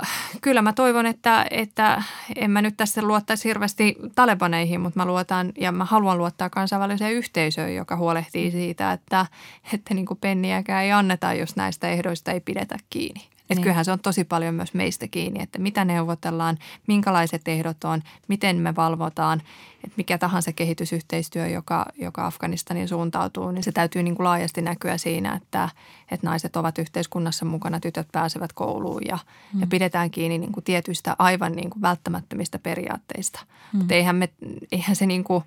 [0.41, 2.03] kyllä mä toivon, että, että
[2.35, 7.13] en mä nyt tässä luottaisi hirveästi talebaneihin, mutta mä luotan ja mä haluan luottaa kansainväliseen
[7.13, 9.25] yhteisöön, joka huolehtii siitä, että,
[9.73, 13.30] että niin kuin penniäkään ei anneta, jos näistä ehdoista ei pidetä kiinni.
[13.51, 13.63] Että niin.
[13.63, 18.57] kyllähän se on tosi paljon myös meistä kiinni, että mitä neuvotellaan, minkälaiset ehdot on, miten
[18.57, 19.41] me valvotaan,
[19.83, 24.97] että mikä tahansa kehitysyhteistyö, joka, joka Afganistanin suuntautuu, niin se täytyy niin kuin laajasti näkyä
[24.97, 25.69] siinä, että,
[26.11, 29.19] että naiset ovat yhteiskunnassa mukana, tytöt pääsevät kouluun ja,
[29.53, 29.61] mm.
[29.61, 33.39] ja pidetään kiinni niin kuin tietyistä aivan niin kuin välttämättömistä periaatteista.
[33.73, 33.77] Mm.
[33.77, 34.29] Mutta eihän, me,
[34.71, 35.43] eihän se, niin kuin,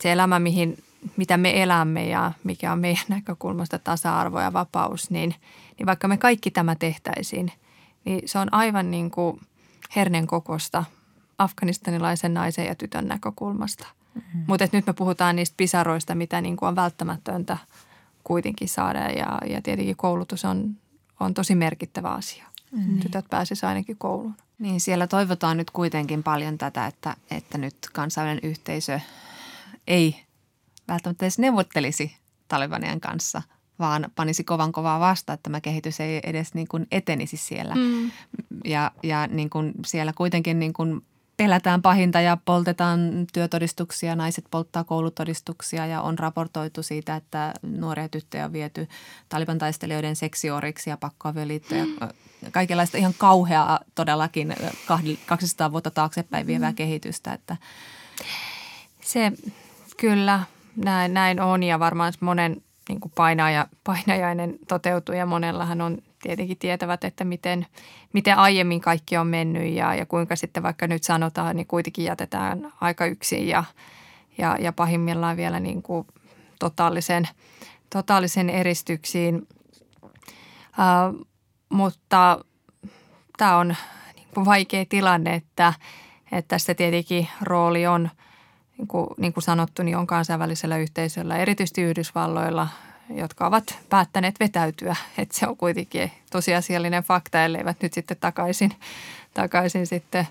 [0.00, 0.78] se elämä, mihin,
[1.16, 5.34] mitä me elämme ja mikä on meidän näkökulmasta tasa-arvo ja vapaus, niin–
[5.78, 7.52] niin vaikka me kaikki tämä tehtäisiin,
[8.04, 9.40] niin se on aivan niin kuin
[9.96, 10.84] hernen kokosta
[11.38, 13.86] afganistanilaisen naisen ja tytön näkökulmasta.
[14.14, 14.44] Mm-hmm.
[14.46, 17.58] Mutta nyt me puhutaan niistä pisaroista, mitä niin kuin on välttämätöntä
[18.24, 20.76] kuitenkin saada ja, ja tietenkin koulutus on,
[21.20, 22.44] on tosi merkittävä asia.
[22.70, 23.00] Mm-hmm.
[23.00, 24.34] Tytöt pääsisivät ainakin kouluun.
[24.58, 29.00] Niin, siellä toivotaan nyt kuitenkin paljon tätä, että, että nyt kansainvälinen yhteisö
[29.86, 30.24] ei
[30.88, 32.16] välttämättä edes neuvottelisi
[32.48, 33.42] Talibanien kanssa–
[33.78, 37.74] vaan panisi kovan kovaa vasta, että tämä kehitys ei edes niin kuin etenisi siellä.
[37.74, 38.10] Mm.
[38.64, 41.02] Ja, ja niin kuin siellä kuitenkin niin kuin
[41.38, 48.44] pelätään pahinta ja poltetaan työtodistuksia, naiset polttaa koulutodistuksia ja on raportoitu siitä, että nuoria tyttöjä
[48.44, 48.88] on viety
[49.28, 51.84] Taliban taistelijoiden seksioriksi ja pakkoavioliittoja.
[51.84, 51.94] Mm.
[52.50, 54.54] Kaikenlaista ihan kauheaa todellakin
[55.26, 56.76] 200 vuotta taaksepäin vievää mm.
[56.76, 57.32] kehitystä.
[57.32, 57.56] Että.
[59.00, 59.32] Se
[59.96, 60.40] kyllä
[60.76, 66.58] näin, näin on ja varmaan monen niin kuin painaja, painajainen toteutuu ja monellahan on tietenkin
[66.58, 67.66] tietävät, että miten,
[68.12, 72.72] miten aiemmin kaikki on mennyt ja, ja kuinka sitten vaikka nyt sanotaan, niin kuitenkin jätetään
[72.80, 73.64] aika yksin ja,
[74.38, 76.06] ja, ja pahimmillaan vielä niin kuin
[76.58, 77.28] totaalisen,
[77.90, 79.48] totaalisen eristyksiin.
[80.78, 81.26] Uh,
[81.68, 82.44] mutta
[83.36, 83.76] tämä on
[84.16, 85.74] niin kuin vaikea tilanne, että,
[86.32, 88.10] että tässä tietenkin rooli on,
[88.78, 92.68] niin kuin, niin kuin sanottu, niin on kansainvälisellä yhteisöllä, erityisesti Yhdysvalloilla,
[93.10, 94.96] jotka ovat päättäneet vetäytyä.
[95.18, 98.72] Että se on kuitenkin tosiasiallinen fakta, elleivät nyt sitten takaisin,
[99.34, 100.28] takaisin sitten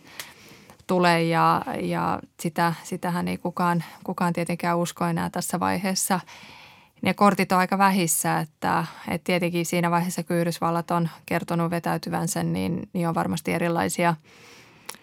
[0.88, 6.20] tule ja, ja sitä, sitähän ei kukaan, kukaan tietenkään usko enää tässä vaiheessa.
[7.02, 12.44] Ne kortit on aika vähissä, että, että tietenkin siinä vaiheessa, kun Yhdysvallat on kertonut vetäytyvänsä,
[12.44, 14.16] niin, niin on varmasti erilaisia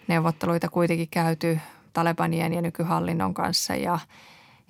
[0.07, 1.59] neuvotteluita kuitenkin käyty
[1.95, 3.99] Talebanien ja nykyhallinnon kanssa ja–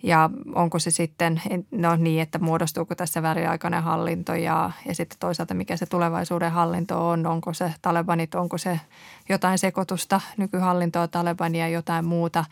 [0.06, 5.54] ja onko se sitten no niin, että muodostuuko tässä väliaikainen hallinto ja, ja sitten toisaalta
[5.54, 7.26] mikä se tulevaisuuden hallinto on.
[7.26, 8.80] Onko se Talebanit, onko se
[9.30, 12.46] jotain sekoitusta nykyhallintoa Talebania jotain muuta.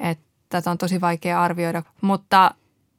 [0.00, 2.54] Että tätä on tosi vaikea arvioida, mutta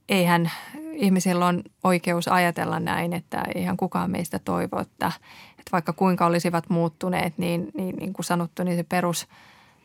[0.09, 0.51] eihän
[0.93, 5.11] ihmisillä on oikeus ajatella näin, että eihän kukaan meistä toivo, että,
[5.51, 9.27] että vaikka kuinka olisivat muuttuneet, niin, niin, niin kuin sanottu, niin se perus,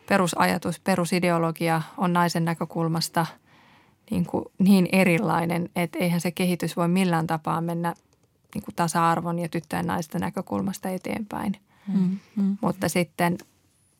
[0.08, 3.26] perusajatus, perusideologia on naisen näkökulmasta–
[4.10, 7.94] niin, kuin niin erilainen, että eihän se kehitys voi millään tapaa mennä
[8.54, 11.56] niin kuin tasa-arvon ja tyttöjen naisten näkökulmasta eteenpäin.
[11.94, 12.56] Mm, mm.
[12.60, 13.38] Mutta sitten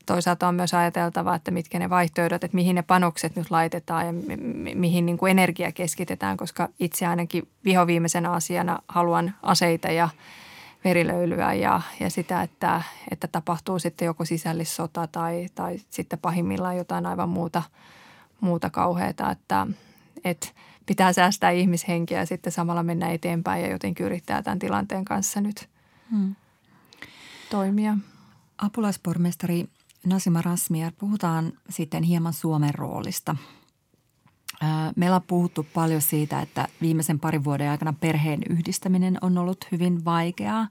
[0.07, 4.13] toisaalta on myös ajateltava, että mitkä ne vaihtoehdot, että mihin ne panokset nyt laitetaan ja
[4.13, 10.09] mi- mihin niin kuin energia keskitetään, koska itse ainakin vihoviimeisenä asiana haluan aseita ja
[10.85, 17.07] verilöylyä ja, ja sitä, että, että tapahtuu sitten joko sisällissota tai, tai sitten pahimmillaan jotain
[17.07, 17.63] aivan muuta,
[18.41, 19.67] muuta kauheata, että–
[20.25, 20.49] että
[20.87, 25.69] pitää säästää ihmishenkiä ja sitten samalla mennä eteenpäin ja jotenkin yrittää tämän tilanteen kanssa nyt
[26.11, 26.35] hmm.
[27.51, 27.99] toimia.
[28.59, 29.69] Apulaispormestari
[30.07, 33.37] Nasima Rasmier, puhutaan sitten hieman Suomen roolista.
[34.97, 40.05] Meillä on puhuttu paljon siitä, että viimeisen parin vuoden aikana perheen yhdistäminen on ollut hyvin
[40.05, 40.69] vaikeaa.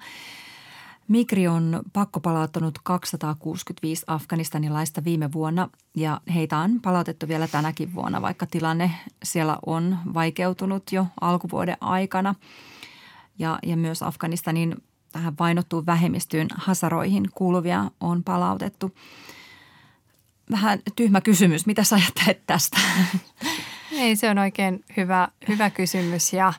[1.07, 8.45] Migri on pakkopalauttanut 265 afganistanilaista viime vuonna ja heitä on palautettu vielä tänäkin vuonna, vaikka
[8.45, 8.91] tilanne
[9.23, 12.35] siellä on vaikeutunut jo alkuvuoden aikana.
[13.39, 14.75] Ja, ja myös Afganistanin
[15.11, 18.91] tähän vainottuun vähemmistöön hasaroihin kuuluvia on palautettu.
[20.51, 21.65] Vähän tyhmä kysymys.
[21.65, 22.77] Mitä sä ajattelet tästä?
[23.97, 26.53] Ei, se on oikein hyvä, hyvä kysymys ja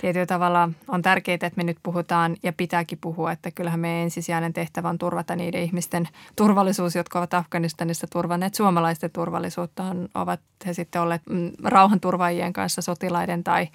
[0.00, 4.52] tietyllä tavalla on tärkeää, että me nyt puhutaan ja pitääkin puhua, että kyllähän meidän ensisijainen
[4.52, 10.72] tehtävä on turvata niiden ihmisten turvallisuus, jotka ovat Afganistanissa turvanneet suomalaisten turvallisuutta, on, ovat he
[10.72, 13.68] sitten olleet mm, rauhanturvaajien kanssa, sotilaiden tai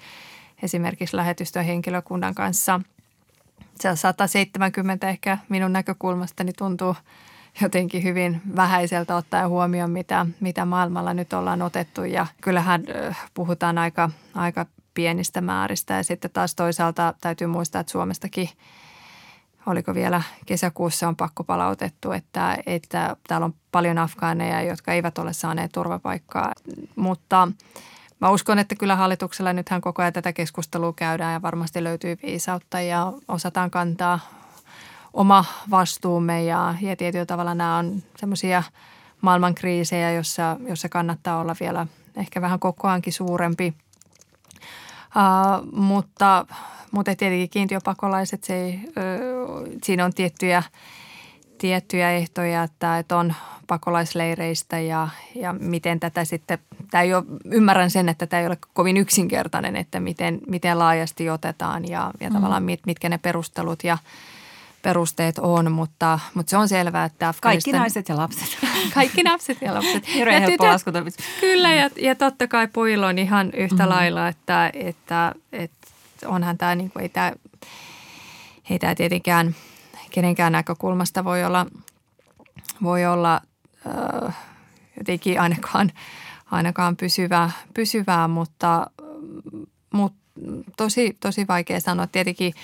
[0.62, 2.80] esimerkiksi lähetystön henkilökunnan kanssa.
[3.80, 6.96] Se 170 ehkä minun näkökulmastani tuntuu
[7.60, 12.04] jotenkin hyvin vähäiseltä ottaen huomioon, mitä, mitä maailmalla nyt ollaan otettu.
[12.04, 12.84] Ja kyllähän
[13.34, 15.94] puhutaan aika, aika pienistä määristä.
[15.94, 18.48] Ja sitten taas toisaalta täytyy muistaa, että Suomestakin
[19.66, 25.32] oliko vielä kesäkuussa on pakko palautettu, että, että täällä on paljon afgaaneja, jotka eivät ole
[25.32, 26.52] saaneet turvapaikkaa.
[26.96, 27.48] Mutta
[28.20, 32.80] mä uskon, että kyllä hallituksella nythän koko ajan tätä keskustelua käydään ja varmasti löytyy viisautta
[32.80, 34.20] ja osataan kantaa
[35.14, 38.62] oma vastuumme ja, ja tietyllä tavalla nämä on semmoisia
[39.20, 43.74] maailmankriisejä, jossa, jossa kannattaa olla vielä ehkä vähän kokoankin suurempi.
[45.16, 46.46] Uh, mutta,
[46.90, 50.62] mutta tietenkin kiintiöpakolaiset, se ei, uh, siinä on tiettyjä,
[51.58, 53.34] tiettyjä ehtoja, että, että on
[53.66, 56.58] pakolaisleireistä ja, ja miten tätä sitten,
[56.90, 61.30] tämä ei ole, ymmärrän sen, että tämä ei ole kovin yksinkertainen, että miten, miten laajasti
[61.30, 62.34] otetaan ja, ja mm.
[62.34, 63.98] tavallaan mit, mitkä ne perustelut ja–
[64.84, 67.72] perusteet on, mutta, mutta se on selvää, että Afganistan...
[67.72, 68.58] Kaikki naiset ja lapset.
[68.94, 70.08] Kaikki naiset ja lapset.
[70.14, 73.88] Hirveän ja helppo tytöt, Kyllä, ja, ja totta kai pojilla on ihan yhtä mm-hmm.
[73.88, 75.88] lailla, että, että, että
[76.26, 77.32] onhan tämä, niin kuin, ei tämä,
[78.70, 79.54] ei tämä tietenkään
[80.10, 81.66] kenenkään näkökulmasta voi olla,
[82.82, 83.40] voi olla
[84.24, 84.36] äh,
[84.98, 85.92] jotenkin ainakaan,
[86.50, 88.90] ainakaan pysyvää, pysyvää mutta,
[89.92, 90.24] mutta
[90.76, 92.06] tosi, tosi vaikea sanoa.
[92.06, 92.54] Tietenkin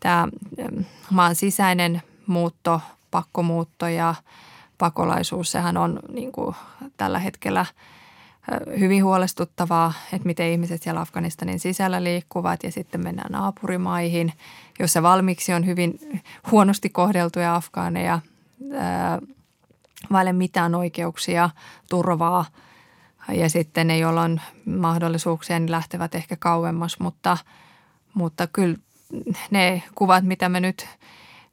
[0.00, 0.28] tämä
[1.10, 2.80] maan sisäinen muutto,
[3.10, 4.14] pakkomuutto ja
[4.78, 6.56] pakolaisuus, sehän on niin kuin
[6.96, 7.66] tällä hetkellä
[8.78, 14.32] hyvin huolestuttavaa, että miten ihmiset siellä Afganistanin sisällä liikkuvat ja sitten mennään naapurimaihin,
[14.78, 15.98] jossa valmiiksi on hyvin
[16.50, 18.20] huonosti kohdeltuja afgaaneja,
[20.12, 21.50] vaille mitään oikeuksia,
[21.88, 22.44] turvaa
[23.28, 27.38] ja sitten ne, joilla on mahdollisuuksia, niin lähtevät ehkä kauemmas, mutta,
[28.14, 28.76] mutta kyllä
[29.50, 30.88] ne kuvat, mitä me nyt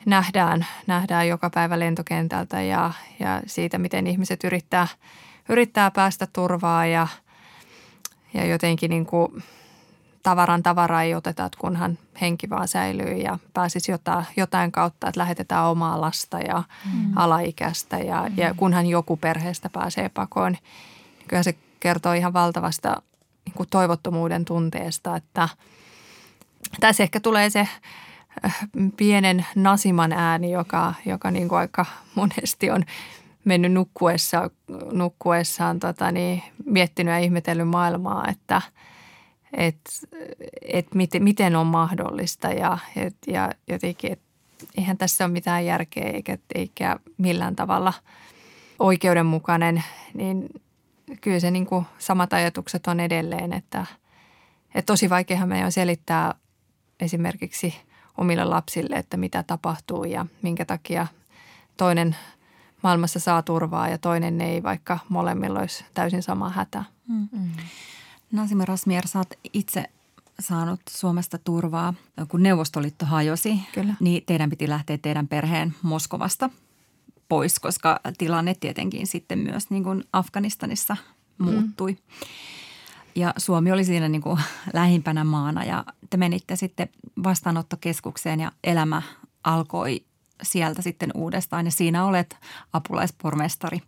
[0.06, 4.88] nähdään, nähdään joka päivä lentokentältä ja, ja siitä, miten ihmiset yrittää,
[5.50, 7.08] yrittää päästä turvaa ja,
[8.34, 9.44] ja jotenkin niin kuin
[10.24, 15.20] tavaran tavaraa ei oteta, että kunhan henki vaan säilyy ja pääsisi jotain, jotain kautta, että
[15.20, 16.64] lähetetään omaa lasta ja
[16.94, 17.18] mm.
[17.18, 18.38] alaikäistä ja, mm.
[18.38, 20.58] ja kunhan joku perheestä pääsee pakoon.
[21.28, 23.02] Kyllä se kertoo ihan valtavasta
[23.46, 25.50] niin kuin toivottomuuden tunteesta, että
[26.80, 27.60] tässä ehkä tulee se
[28.46, 28.58] äh,
[28.98, 32.84] pienen nasiman ääni, joka, joka niin kuin aika monesti on
[33.46, 34.50] mennyt nukkuessa,
[34.92, 38.62] nukkuessaan tota niin, miettinyt ja ihmetellyt maailmaa, että–
[39.54, 39.92] että
[40.62, 44.26] et miten, miten on mahdollista ja, et, ja jotenkin, että
[44.78, 47.94] eihän tässä ole mitään järkeä eikä, eikä millään tavalla
[48.80, 50.50] oikeudenmukainen, niin
[51.22, 53.86] kyllä se niin kuin samat ajatukset on edelleen, että,
[54.76, 56.36] että tosi vaikeahan meidän on selittää
[57.04, 57.76] esimerkiksi
[58.18, 61.08] omille lapsille, että mitä tapahtuu ja minkä takia
[61.78, 62.16] toinen
[62.84, 66.84] maailmassa saa turvaa ja toinen ei, vaikka molemmilla olisi täysin sama hätä.
[67.08, 67.28] Mm.
[67.32, 67.50] Mm.
[68.32, 69.86] Nasima Rasmier, sä oot itse
[70.40, 71.94] saanut Suomesta turvaa,
[72.28, 73.94] kun Neuvostoliitto hajosi, Kyllä.
[74.00, 76.50] niin teidän piti lähteä teidän perheen Moskovasta
[77.30, 80.98] pois, koska tilanne tietenkin sitten myös niin kuin Afganistanissa
[81.38, 81.92] muuttui.
[81.92, 81.98] Mm.
[83.16, 84.40] Ja Suomi oli siinä niin kuin
[84.74, 86.90] lähimpänä maana ja te menitte sitten
[87.24, 89.02] vastaanottokeskukseen ja elämä
[89.44, 90.06] alkoi
[90.44, 92.38] sieltä sitten uudestaan ja siinä olet
[92.74, 93.80] apulaispormestari.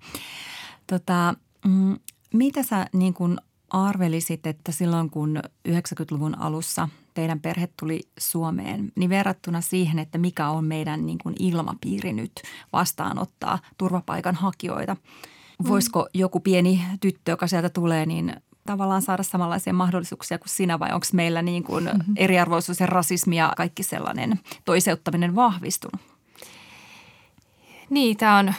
[0.87, 1.33] Tota,
[1.65, 1.97] mm,
[2.33, 3.37] mitä sä niin kuin
[3.69, 10.49] arvelisit, että silloin kun 90-luvun alussa teidän perhe tuli Suomeen, niin verrattuna siihen, että mikä
[10.49, 12.31] on meidän niin kuin ilmapiiri nyt
[12.73, 15.69] vastaanottaa turvapaikanhakijoita, mm.
[15.69, 18.35] voisiko joku pieni tyttö, joka sieltä tulee, niin
[18.65, 22.13] tavallaan saada samanlaisia mahdollisuuksia kuin sinä vai onko meillä niin kuin mm-hmm.
[22.17, 26.01] eriarvoisuus ja rasismi ja kaikki sellainen toiseuttaminen vahvistunut?
[27.89, 28.53] Niin, tämä on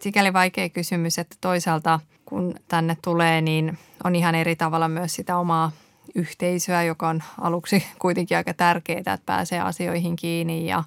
[0.00, 5.36] sikäli vaikea kysymys, että toisaalta kun tänne tulee, niin on ihan eri tavalla myös sitä
[5.36, 5.72] omaa
[6.14, 10.84] yhteisöä, joka on aluksi kuitenkin aika tärkeää, että pääsee asioihin kiinni ja,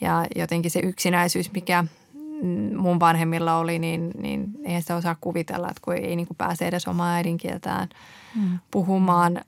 [0.00, 1.84] ja jotenkin se yksinäisyys, mikä
[2.76, 6.66] mun vanhemmilla oli, niin, niin eihän sitä osaa kuvitella, että kun ei niin kuin pääse
[6.66, 7.88] edes omaa äidinkieltään
[8.34, 8.58] mm.
[8.70, 9.40] puhumaan.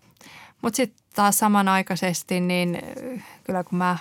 [0.63, 2.79] Mutta sitten taas samanaikaisesti, niin
[3.45, 3.99] kyllä kun mä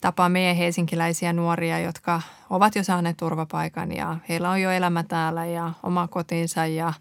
[0.00, 5.46] tapaan meidän helsinkiläisiä nuoria, jotka ovat jo saaneet turvapaikan ja heillä on jo elämä täällä
[5.46, 6.92] ja oma kotinsa ja,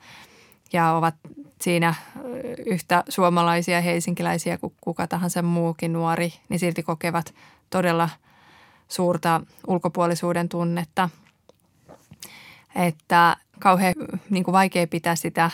[0.73, 1.15] ja ovat
[1.61, 1.95] siinä
[2.65, 7.33] yhtä suomalaisia helsinkiläisiä kuin kuka tahansa muukin nuori, niin silti kokevat
[7.69, 8.09] todella
[8.87, 11.09] suurta ulkopuolisuuden tunnetta.
[12.75, 13.93] Että kauhean
[14.29, 15.51] niin kuin vaikea pitää sitä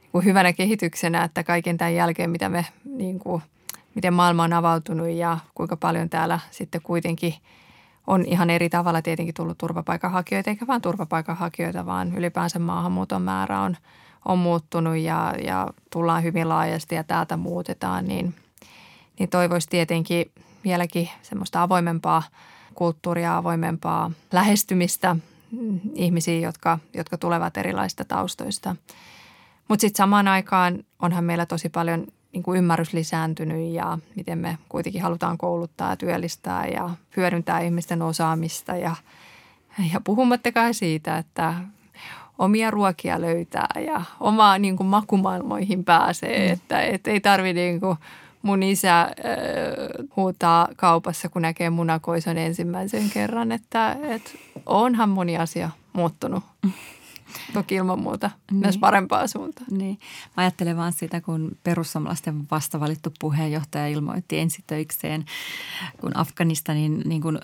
[0.00, 3.42] niin kuin hyvänä kehityksenä, että kaiken tämän jälkeen, mitä me niin kuin–
[3.94, 7.34] miten maailma on avautunut ja kuinka paljon täällä sitten kuitenkin
[8.06, 13.76] on ihan eri tavalla tietenkin tullut turvapaikanhakijoita, eikä vain turvapaikanhakijoita, vaan ylipäänsä maahanmuuton määrä on,
[14.24, 18.34] on muuttunut ja, ja tullaan hyvin laajasti ja täältä muutetaan, niin,
[19.18, 20.30] niin toivoisi tietenkin
[20.64, 22.22] vieläkin semmoista avoimempaa
[22.74, 25.16] kulttuuria, avoimempaa lähestymistä
[25.94, 28.76] ihmisiin, jotka, jotka tulevat erilaisista taustoista.
[29.68, 34.58] Mutta sitten samaan aikaan onhan meillä tosi paljon niin kuin ymmärrys lisääntynyt ja miten me
[34.68, 38.96] kuitenkin halutaan kouluttaa ja työllistää ja hyödyntää ihmisten osaamista ja,
[39.92, 41.54] ja puhumattakaan siitä, että
[42.38, 46.52] omia ruokia löytää ja omaa niin kuin makumaailmoihin pääsee, mm.
[46.52, 47.98] että et ei tarvitse niin kuin
[48.42, 49.08] mun isä äh,
[50.16, 56.44] huutaa kaupassa, kun näkee munakoison ensimmäisen kerran, että et onhan moni asia muuttunut.
[57.52, 58.60] Toki ilman muuta niin.
[58.60, 59.66] myös parempaa suuntaan.
[59.70, 59.98] Niin.
[60.36, 65.24] Mä ajattelen vaan sitä, kun perussuomalaisten vastavalittu puheenjohtaja ilmoitti ensitöikseen,
[66.00, 67.40] kun Afganistanin niin kun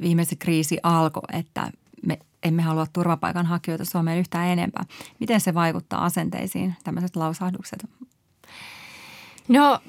[0.00, 1.70] viimeisin kriisi alkoi, että
[2.06, 4.84] me emme halua turvapaikanhakijoita Suomeen yhtään enempää.
[5.20, 7.84] Miten se vaikuttaa asenteisiin, tämmöiset lausahdukset?
[9.48, 9.80] No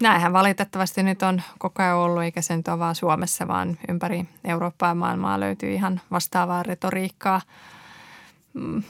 [0.00, 4.24] näinhän valitettavasti nyt on koko ajan ollut, eikä se nyt ole vaan Suomessa, vaan ympäri
[4.44, 7.40] Eurooppaa ja maailmaa löytyy ihan vastaavaa retoriikkaa–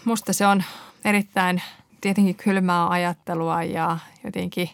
[0.04, 0.62] musta se on
[1.04, 1.62] erittäin
[2.00, 4.70] tietenkin kylmää ajattelua ja jotenkin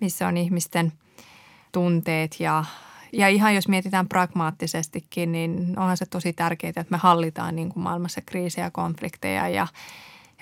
[0.00, 0.92] missä on ihmisten
[1.72, 2.64] tunteet ja,
[3.12, 7.82] ja ihan jos mietitään pragmaattisestikin, niin onhan se tosi tärkeää, että me hallitaan niin kuin
[7.82, 9.66] maailmassa kriisejä ja konflikteja ja,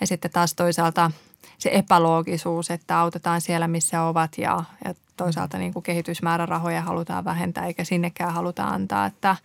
[0.00, 1.10] ja sitten taas toisaalta
[1.58, 7.66] se epäloogisuus, että autetaan siellä, missä ovat ja, ja toisaalta niin kuin kehitysmäärärahoja halutaan vähentää
[7.66, 9.36] eikä sinnekään haluta antaa, että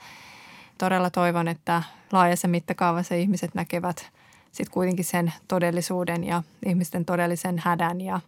[0.77, 4.11] todella toivon, että laajassa mittakaavassa ihmiset näkevät
[4.51, 8.01] sitten kuitenkin sen todellisuuden ja ihmisten todellisen hädän.
[8.01, 8.19] Ja,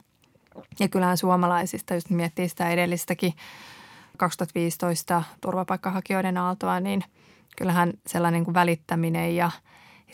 [0.80, 3.34] ja kyllähän suomalaisista, jos miettii sitä edellistäkin
[4.18, 7.04] 2015 turvapaikkahakijoiden aaltoa, niin
[7.58, 9.52] kyllähän sellainen niin kuin välittäminen ja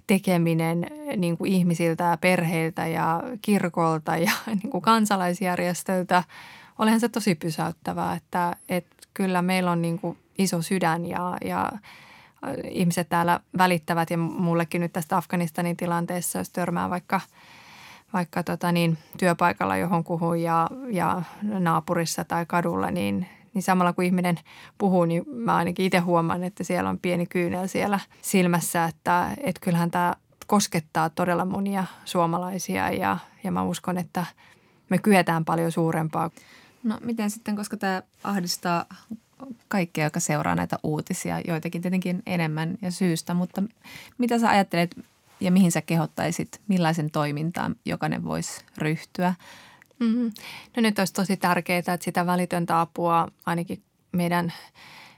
[0.08, 0.86] tekeminen
[1.18, 4.32] niin kuin ihmisiltä ja perheiltä ja kirkolta ja
[4.64, 6.24] niin kuin kansalaisjärjestöiltä,
[6.80, 11.72] olihan se tosi pysäyttävää, että, että kyllä meillä on niin kuin iso sydän ja, ja
[12.70, 17.22] ihmiset täällä välittävät ja mullekin nyt tästä Afganistanin tilanteessa, jos törmää vaikka,
[18.14, 21.22] vaikka tota niin, työpaikalla johonkuhun ja, ja
[21.60, 24.40] naapurissa tai kadulla, niin, niin samalla kun ihminen
[24.78, 29.60] puhuu, niin mä ainakin itse huomaan, että siellä on pieni kyynel siellä silmässä, että, että
[29.64, 30.14] kyllähän tämä
[30.48, 34.26] koskettaa todella monia suomalaisia ja, ja mä uskon, että
[34.90, 36.30] me kyetään paljon suurempaa.
[36.84, 38.86] No miten sitten, koska tämä ahdistaa
[39.68, 43.64] kaikkea, joka seuraa näitä uutisia, joitakin tietenkin enemmän ja syystä, mutta
[44.18, 44.96] mitä sä ajattelet
[45.40, 49.34] ja mihin sä kehottaisit, millaisen toimintaan jokainen voisi ryhtyä?
[50.00, 50.32] Mm-hmm.
[50.76, 54.54] No nyt olisi tosi tärkeää, että sitä välitöntä apua ainakin meidän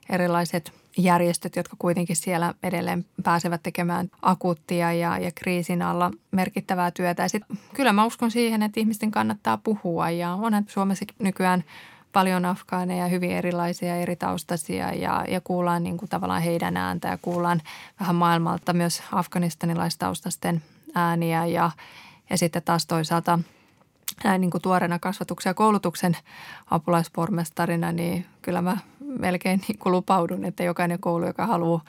[0.09, 7.23] erilaiset järjestöt, jotka kuitenkin siellä edelleen pääsevät tekemään akuuttia ja, ja kriisin alla merkittävää työtä.
[7.23, 11.63] Ja sit, kyllä mä uskon siihen, että ihmisten kannattaa puhua ja onhan Suomessa nykyään–
[12.13, 17.17] paljon afgaaneja, hyvin erilaisia eri taustaisia ja, ja kuullaan niin kuin tavallaan heidän ääntä ja
[17.21, 17.61] kuullaan
[17.99, 20.61] vähän maailmalta myös afganistanilaistaustasten
[20.95, 21.71] ääniä ja,
[22.29, 23.39] ja sitten taas toisaalta
[24.23, 26.17] näin niin kuin tuoreena kasvatuksen ja koulutuksen
[26.71, 28.77] apulaispormestarina, niin kyllä mä
[29.19, 31.83] melkein niin kuin lupaudun, että jokainen koulu, joka haluaa,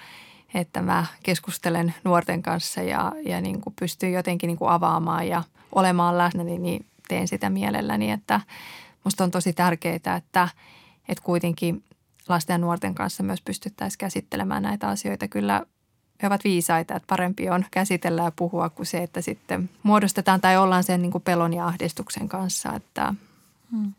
[0.55, 5.43] että mä keskustelen nuorten kanssa ja, ja niin kuin pystyy jotenkin niin kuin avaamaan ja
[5.75, 8.41] olemaan läsnä, niin, niin teen sitä mielelläni, että
[9.05, 10.49] Musta on tosi tärkeää, että,
[11.09, 11.85] että kuitenkin
[12.29, 15.29] lasten ja nuorten kanssa myös pystyttäisiin käsittelemään näitä asioita.
[15.29, 15.67] Kyllä
[16.23, 20.57] he ovat viisaita, että parempi on käsitellä ja puhua kuin se, että sitten muodostetaan tai
[20.57, 22.75] ollaan sen niin kuin pelon ja ahdistuksen kanssa.
[22.75, 23.15] Että.
[23.71, 23.93] Hmm.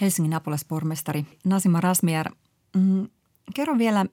[0.00, 2.30] Helsingin apulaispormestari Nasima Rasmier,
[2.76, 3.08] mm,
[3.54, 4.06] kerro vielä,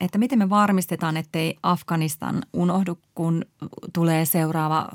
[0.00, 3.44] että miten me varmistetaan, ettei Afganistan unohdu, kun
[3.92, 4.88] tulee seuraava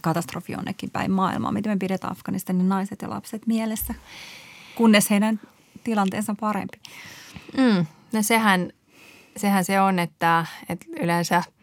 [0.00, 1.52] katastrofi jonnekin päin maailmaa.
[1.52, 3.94] Miten me pidetään Afganistanin naiset ja lapset mielessä,
[4.74, 5.40] kunnes heidän
[5.84, 6.80] tilanteensa on parempi?
[7.56, 8.72] Mm, no sehän,
[9.36, 11.42] sehän se on, että, että yleensä–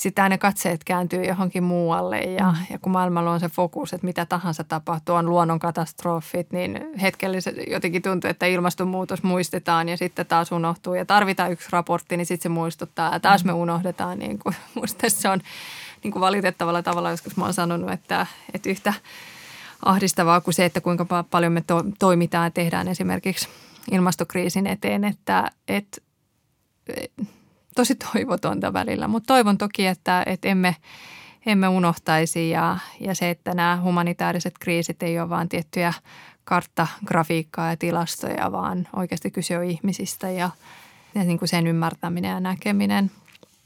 [0.00, 2.66] sitten aina katseet kääntyy johonkin muualle ja, mm.
[2.70, 8.02] ja kun maailmalla on se fokus, että mitä tahansa tapahtuu, on luonnonkatastrofit, niin hetkellisesti jotenkin
[8.02, 12.48] tuntuu, että ilmastonmuutos muistetaan ja sitten taas unohtuu ja tarvitaan yksi raportti, niin sitten se
[12.48, 13.58] muistuttaa ja taas me mm.
[13.58, 14.18] unohdetaan.
[14.18, 15.40] Niin kuin, musta se on
[16.04, 18.94] niin kuin valitettavalla tavalla, joskus mä oon sanonut, että, että yhtä
[19.84, 23.48] ahdistavaa kuin se, että kuinka paljon me to, toimitaan ja tehdään esimerkiksi
[23.90, 26.00] ilmastokriisin eteen, että, että
[27.74, 30.76] tosi toivotonta välillä, mutta toivon toki, että, että emme,
[31.46, 35.92] emme unohtaisi ja, ja se, että nämä humanitaariset kriisit ei ole vain tiettyjä
[36.44, 40.50] karttagrafiikkaa ja tilastoja, vaan oikeasti kyse on ihmisistä ja,
[41.14, 43.10] ja niin kuin sen ymmärtäminen ja näkeminen.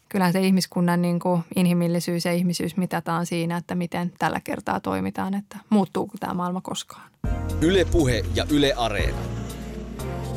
[0.08, 5.34] Kyllähän se ihmiskunnan niin kuin inhimillisyys ja ihmisyys mitataan siinä, että miten tällä kertaa toimitaan,
[5.34, 7.10] että muuttuuko tämä maailma koskaan.
[7.60, 9.18] Ylepuhe ja Yle Areena.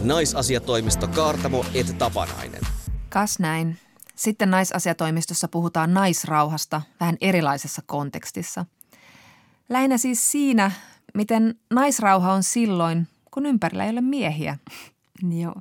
[0.03, 2.76] Naisasiatoimisto Kaartamo et Tapanainen.
[3.10, 3.78] Kas näin.
[4.16, 8.66] Sitten naisasiatoimistossa puhutaan naisrauhasta vähän erilaisessa kontekstissa.
[9.70, 10.72] Lähinnä siis siinä,
[11.14, 14.58] miten naisrauha on silloin, kun ympärillä ei ole miehiä.
[15.41, 15.55] Joo.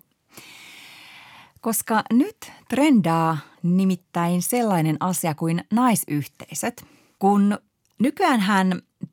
[1.61, 6.84] Koska nyt trendaa nimittäin sellainen asia kuin naisyhteisöt.
[7.18, 7.59] Kun
[7.99, 8.40] nykyään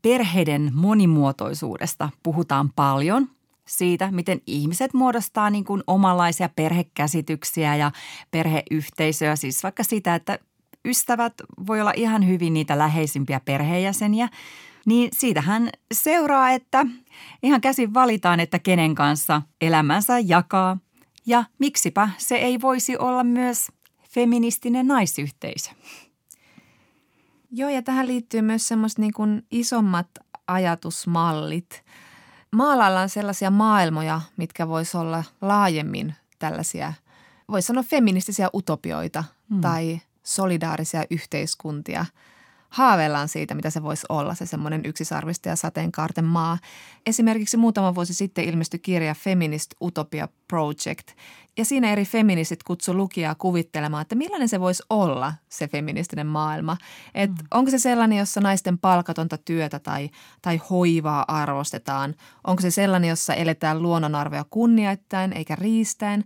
[0.01, 3.29] perheiden monimuotoisuudesta puhutaan paljon–
[3.67, 7.91] siitä, miten ihmiset muodostaa niin kuin omanlaisia perhekäsityksiä ja
[8.31, 9.35] perheyhteisöä.
[9.35, 10.39] Siis vaikka sitä, että
[10.85, 11.33] ystävät
[11.67, 14.29] voi olla ihan hyvin niitä läheisimpiä perheenjäseniä,
[14.85, 16.85] niin siitähän seuraa, että
[17.43, 20.77] ihan käsin valitaan, että kenen kanssa elämänsä jakaa.
[21.25, 23.71] Ja miksipä se ei voisi olla myös
[24.09, 25.71] feministinen naisyhteisö.
[27.51, 30.07] Joo, ja tähän liittyy myös semmoista niin isommat
[30.47, 31.83] ajatusmallit–
[32.53, 36.93] maalailla on sellaisia maailmoja, mitkä vois olla laajemmin tällaisia,
[37.51, 39.61] voisi sanoa feministisiä utopioita hmm.
[39.61, 42.05] tai solidaarisia yhteiskuntia.
[42.73, 46.57] Haaveillaan siitä, mitä se voisi olla, se semmoinen yksisarvista ja sateenkaarten maa.
[47.05, 51.07] Esimerkiksi muutama vuosi sitten ilmestyi kirja Feminist Utopia Project,
[51.57, 56.77] ja siinä eri feministit kutsu lukijaa kuvittelemaan, että millainen se voisi olla, se feministinen maailma.
[57.15, 57.37] Et mm.
[57.51, 60.09] Onko se sellainen, jossa naisten palkatonta työtä tai,
[60.41, 62.15] tai hoivaa arvostetaan?
[62.43, 66.23] Onko se sellainen, jossa eletään luonnonarvoja kunnioittain eikä riistäen?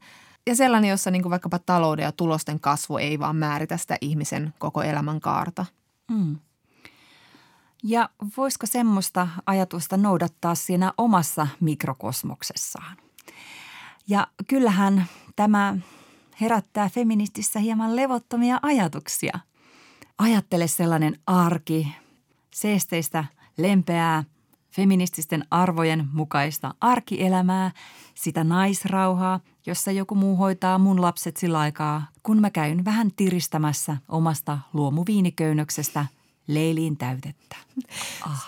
[0.48, 4.82] Ja sellainen, jossa niin vaikkapa talouden ja tulosten kasvu ei vaan määritä sitä ihmisen koko
[4.82, 5.66] elämän kaarta.
[6.12, 6.38] Mm.
[7.84, 12.98] Ja voisiko semmoista ajatusta noudattaa siinä omassa mikrokosmoksessaan?
[14.08, 15.06] Ja kyllähän
[15.36, 15.78] tämä
[16.42, 19.40] herättää feministissä hieman levottomia ajatuksia.
[20.18, 21.96] Ajattele sellainen arki,
[22.54, 23.26] seesteistä,
[23.58, 24.24] lempeää,
[24.70, 27.72] feminististen arvojen mukaista arkielämää,
[28.16, 33.98] sitä naisrauhaa, jossa joku muu hoitaa mun lapset sillä aikaa, kun mä käyn vähän tiristämässä
[34.10, 36.06] omasta luomuviiniköynnöksestä
[36.48, 37.56] leiliin täytettä.
[38.22, 38.46] Ah.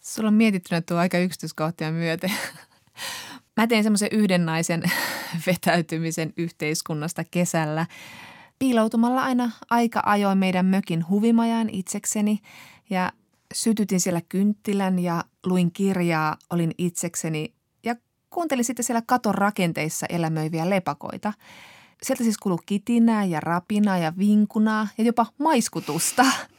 [0.00, 2.32] Sulla on mietittynä tuo aika yksityiskohtia myöten.
[3.56, 4.82] Mä tein semmoisen yhden naisen
[5.46, 7.86] vetäytymisen yhteiskunnasta kesällä
[8.58, 12.40] piiloutumalla aina aika ajoin meidän mökin huvimajaan itsekseni
[12.90, 13.12] ja
[13.54, 17.54] sytytin siellä kynttilän ja luin kirjaa, olin itsekseni
[18.30, 21.32] kuuntelin sitten siellä katon rakenteissa elämöiviä lepakoita.
[22.02, 26.24] Sieltä siis kuului kitinää ja rapinaa ja vinkunaa ja jopa maiskutusta–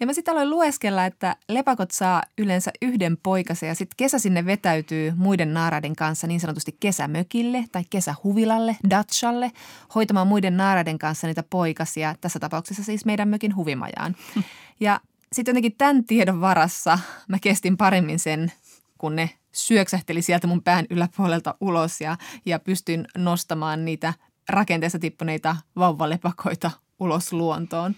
[0.00, 4.46] Ja mä sitten aloin lueskella, että lepakot saa yleensä yhden poikasen ja sitten kesä sinne
[4.46, 9.52] vetäytyy muiden naaraiden kanssa niin sanotusti kesämökille tai kesähuvilalle, dachalle,
[9.94, 14.16] hoitamaan muiden naaraiden kanssa niitä poikasia, tässä tapauksessa siis meidän mökin huvimajaan.
[14.80, 15.00] Ja
[15.32, 16.98] sitten jotenkin tämän tiedon varassa
[17.28, 18.52] mä kestin paremmin sen,
[18.98, 24.14] kun ne syöksähteli sieltä mun pään yläpuolelta ulos ja, ja pystyin nostamaan niitä
[24.48, 27.94] rakenteessa tippuneita vauvalepakoita ulos luontoon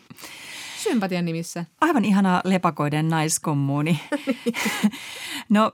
[0.82, 1.64] sympatian nimissä.
[1.80, 4.00] Aivan ihana lepakoiden naiskommuuni.
[5.48, 5.72] no,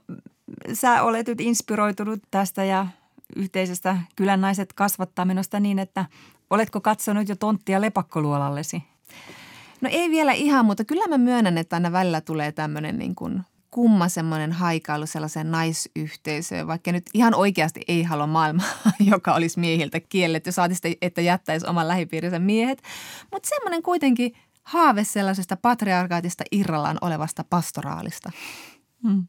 [0.73, 2.87] sä olet nyt inspiroitunut tästä ja
[3.35, 6.05] yhteisestä Kylän naiset kasvattaa minusta niin, että
[6.49, 8.83] oletko katsonut jo tonttia lepakkoluolallesi?
[9.81, 13.41] No ei vielä ihan, mutta kyllä mä myönnän, että aina välillä tulee tämmöinen niin kuin
[13.73, 18.65] kumma semmoinen haikailu sellaiseen naisyhteisöön, vaikka nyt ihan oikeasti ei halua maailmaa,
[19.11, 20.51] joka olisi miehiltä kielletty.
[20.51, 22.81] Saatisi, että jättäisi oman lähipiirinsä miehet.
[23.31, 28.31] Mutta semmoinen kuitenkin haave sellaisesta patriarkaatista irrallaan olevasta pastoraalista.
[29.03, 29.27] Hmm.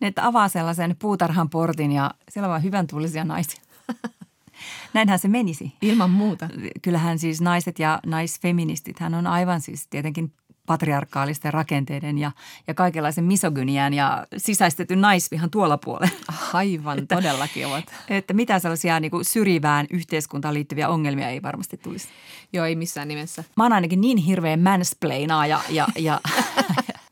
[0.00, 3.62] Ne, että avaa sellaisen puutarhan portin ja siellä on vain hyvän tullisia naisia.
[4.94, 5.72] Näinhän se menisi.
[5.82, 6.48] Ilman muuta.
[6.82, 10.32] Kyllähän siis naiset ja naisfeministit, hän on aivan siis tietenkin
[10.68, 12.30] patriarkaalisten rakenteiden ja,
[12.66, 16.14] ja kaikenlaisen misogynian ja sisäistetyn naisvihan tuolla puolella.
[16.52, 17.84] Aivan, että, todellakin ovat.
[18.08, 22.08] Että mitä sellaisia niin kuin syrjivään yhteiskuntaan liittyviä ongelmia ei varmasti tulisi.
[22.52, 23.44] Joo, ei missään nimessä.
[23.56, 26.20] Mä oon ainakin niin hirveän mansplainaa ja, ja, ja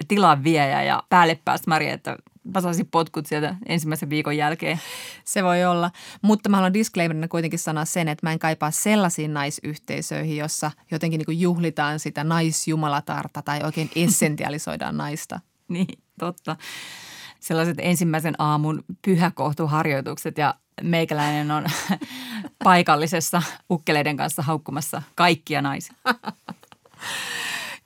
[0.09, 2.17] tilan viejä ja päälle päästä että
[2.55, 4.81] mä saisin potkut sieltä ensimmäisen viikon jälkeen.
[5.25, 5.91] Se voi olla,
[6.23, 11.23] mutta mä haluan disclaimerina kuitenkin sanoa sen, että mä en kaipaa sellaisiin naisyhteisöihin, jossa jotenkin
[11.27, 15.41] niin juhlitaan sitä naisjumalatarta tai oikein essentialisoidaan naista.
[15.69, 16.57] niin, totta.
[17.41, 21.67] Sellaiset ensimmäisen aamun pyhäkohtuharjoitukset ja meikäläinen on
[22.65, 25.95] paikallisessa ukkeleiden kanssa haukkumassa kaikkia naisia.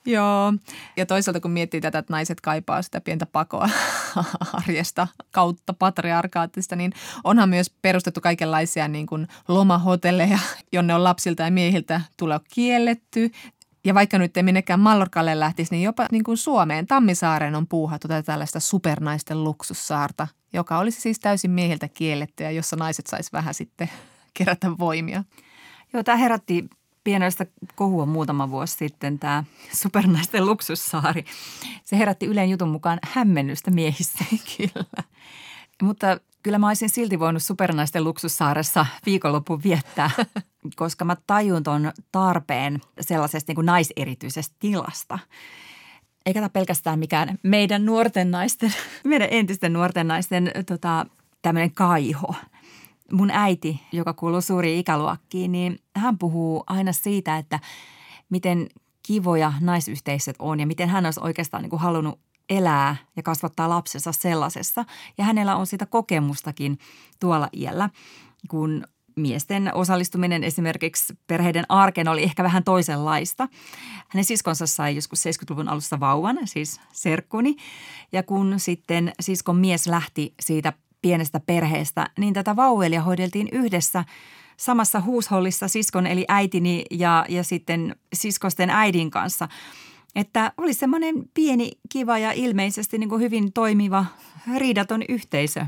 [0.05, 0.53] Joo,
[0.97, 3.69] ja toisaalta kun miettii tätä, että naiset kaipaa sitä pientä pakoa
[4.67, 6.93] arjesta kautta patriarkaattista, niin
[7.23, 10.39] onhan myös perustettu kaikenlaisia niin kuin lomahotelleja,
[10.71, 13.31] jonne on lapsilta ja miehiltä tulla kielletty.
[13.85, 18.07] Ja vaikka nyt ei minnekään Mallorkalle lähtisi, niin jopa niin kuin Suomeen, Tammisaareen on puuhattu
[18.07, 23.53] tätä tällaista supernaisten luksussaarta, joka olisi siis täysin miehiltä kielletty ja jossa naiset sais vähän
[23.53, 23.89] sitten
[24.33, 25.23] kerätä voimia.
[25.93, 26.65] Joo, tämä herätti
[27.03, 27.45] pienoista
[27.75, 29.43] kohua muutama vuosi sitten tämä
[29.73, 31.25] supernaisten luksussaari.
[31.83, 34.25] Se herätti Ylen jutun mukaan hämmennystä miehissä.
[34.57, 35.03] Kyllä.
[35.81, 40.09] Mutta kyllä mä olisin silti voinut supernaisten luksussaaressa viikonlopun viettää,
[40.75, 45.19] koska mä tajun ton tarpeen sellaisesta niin kuin naiserityisestä tilasta.
[46.25, 48.73] Eikä tämä pelkästään mikään meidän nuorten naisten,
[49.03, 51.05] meidän entisten nuorten naisten tota,
[51.41, 52.35] tämmöinen kaiho–
[53.11, 57.59] mun äiti, joka kuuluu suuriin ikäluokkiin, niin hän puhuu aina siitä, että
[58.29, 58.67] miten
[59.03, 64.11] kivoja naisyhteisöt on ja miten hän olisi oikeastaan niin kuin halunnut elää ja kasvattaa lapsensa
[64.11, 64.85] sellaisessa.
[65.17, 66.79] Ja hänellä on sitä kokemustakin
[67.19, 67.89] tuolla iällä,
[68.47, 68.83] kun
[69.15, 73.47] miesten osallistuminen esimerkiksi perheiden arkeen oli ehkä vähän toisenlaista.
[74.07, 77.55] Hänen siskonsa sai joskus 70-luvun alussa vauvan, siis serkkuni.
[78.11, 84.03] Ja kun sitten siskon mies lähti siitä pienestä perheestä, niin tätä vauvelia hoideltiin yhdessä
[84.57, 89.47] samassa huushollissa siskon eli äitini ja, ja sitten siskosten äidin kanssa.
[90.15, 94.05] Että oli semmoinen pieni, kiva ja ilmeisesti niin kuin hyvin toimiva
[94.57, 95.65] riidaton yhteisö.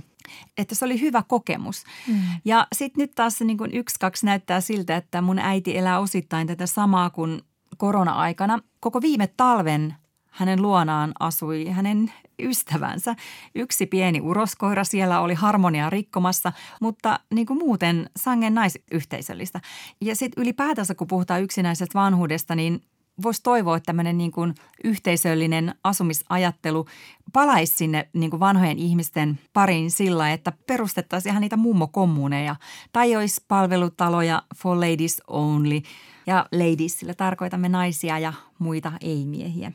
[0.58, 1.84] Että se oli hyvä kokemus.
[2.08, 2.16] Mm.
[2.46, 6.48] Ja sitten nyt taas niin kuin yksi, kaksi näyttää siltä, että mun äiti elää osittain
[6.48, 7.42] tätä samaa kuin
[7.78, 8.60] korona-aikana.
[8.80, 9.96] Koko viime talven
[10.30, 13.16] hänen luonaan asui hänen ystävänsä.
[13.56, 19.62] Yksi pieni uroskoira siellä oli harmoniaa rikkomassa, mutta niin kuin muuten sangen naisyhteisöllistä.
[20.02, 22.82] Ja sitten ylipäätänsä, kun puhutaan yksinäisestä vanhuudesta, niin
[23.24, 26.86] voisi toivoa, että tämmöinen niin kuin yhteisöllinen asumisajattelu
[27.34, 32.56] palaisi sinne niin kuin vanhojen ihmisten pariin sillä, että perustettaisiin ihan niitä mummokommuneja
[32.94, 35.82] tai olisi palvelutaloja for ladies only.
[36.28, 39.72] Ja ladies, sillä tarkoitamme naisia ja muita ei-miehiä.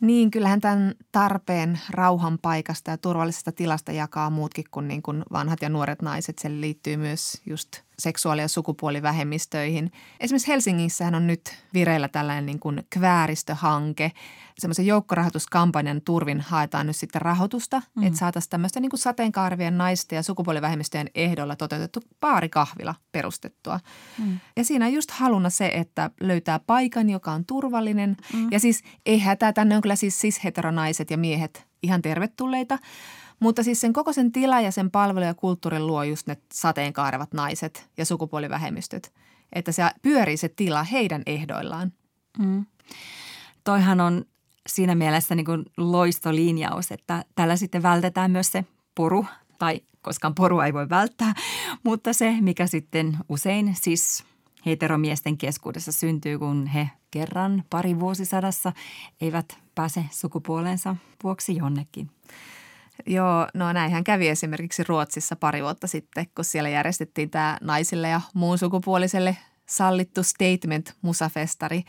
[0.00, 5.62] Niin, kyllähän tämän tarpeen rauhan paikasta ja turvallisesta tilasta jakaa muutkin kuin, niin kuin vanhat
[5.62, 6.38] ja nuoret naiset.
[6.38, 9.92] Se liittyy myös just seksuaali- ja sukupuolivähemmistöihin.
[10.20, 14.12] Esimerkiksi Helsingissähän on nyt vireillä tällainen niin kuin kvääristöhanke.
[14.58, 18.02] Semmoisen joukkorahoituskampanjan turvin haetaan nyt sitten rahoitusta, mm.
[18.02, 23.80] että saataisiin tämmöistä niin kuin sateenkaarvien naisten ja sukupuolivähemmistöjen ehdolla toteutettu paarikahvila perustettua.
[24.18, 24.40] Mm.
[24.56, 28.16] Ja siinä on just haluna se, että löytää paikan, joka on turvallinen.
[28.32, 28.48] Mm.
[28.50, 32.78] Ja siis ei hätää, tänne on kyllä siis cis-heteronaiset ja miehet ihan tervetulleita–
[33.40, 37.32] mutta siis sen koko sen tila ja sen palvelu ja kulttuurin luo just ne sateenkaarevat
[37.32, 39.12] naiset ja sukupuolivähemmistöt.
[39.52, 41.92] Että se pyörii se tila heidän ehdoillaan.
[42.38, 42.66] Mm.
[43.64, 44.24] Toihan on
[44.68, 48.64] siinä mielessä niin kuin loistolinjaus, että tällä sitten vältetään myös se
[48.94, 49.26] poru,
[49.58, 51.34] tai koskaan porua ei voi välttää,
[51.82, 54.24] mutta se, mikä sitten usein siis
[54.66, 58.72] heteromiesten keskuudessa syntyy, kun he kerran pari vuosisadassa
[59.20, 62.10] eivät pääse sukupuolensa vuoksi jonnekin.
[63.06, 68.20] Joo, no näinhän kävi esimerkiksi Ruotsissa pari vuotta sitten, kun siellä järjestettiin tämä naisille ja
[68.34, 69.36] muun sukupuoliselle
[69.66, 71.82] sallittu statement musafestari.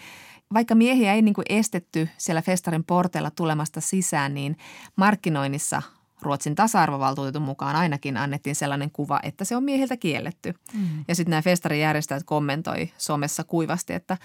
[0.53, 4.57] Vaikka miehiä ei niin kuin estetty siellä festarin porteilla tulemasta sisään, niin
[4.95, 5.81] markkinoinnissa
[6.21, 10.53] Ruotsin tasa-arvovaltuutetun mukaan ainakin annettiin sellainen kuva, että se on miehiltä kielletty.
[10.73, 11.05] Mm.
[11.07, 14.17] Ja sitten nämä festarin järjestäjät kommentoi somessa kuivasti, että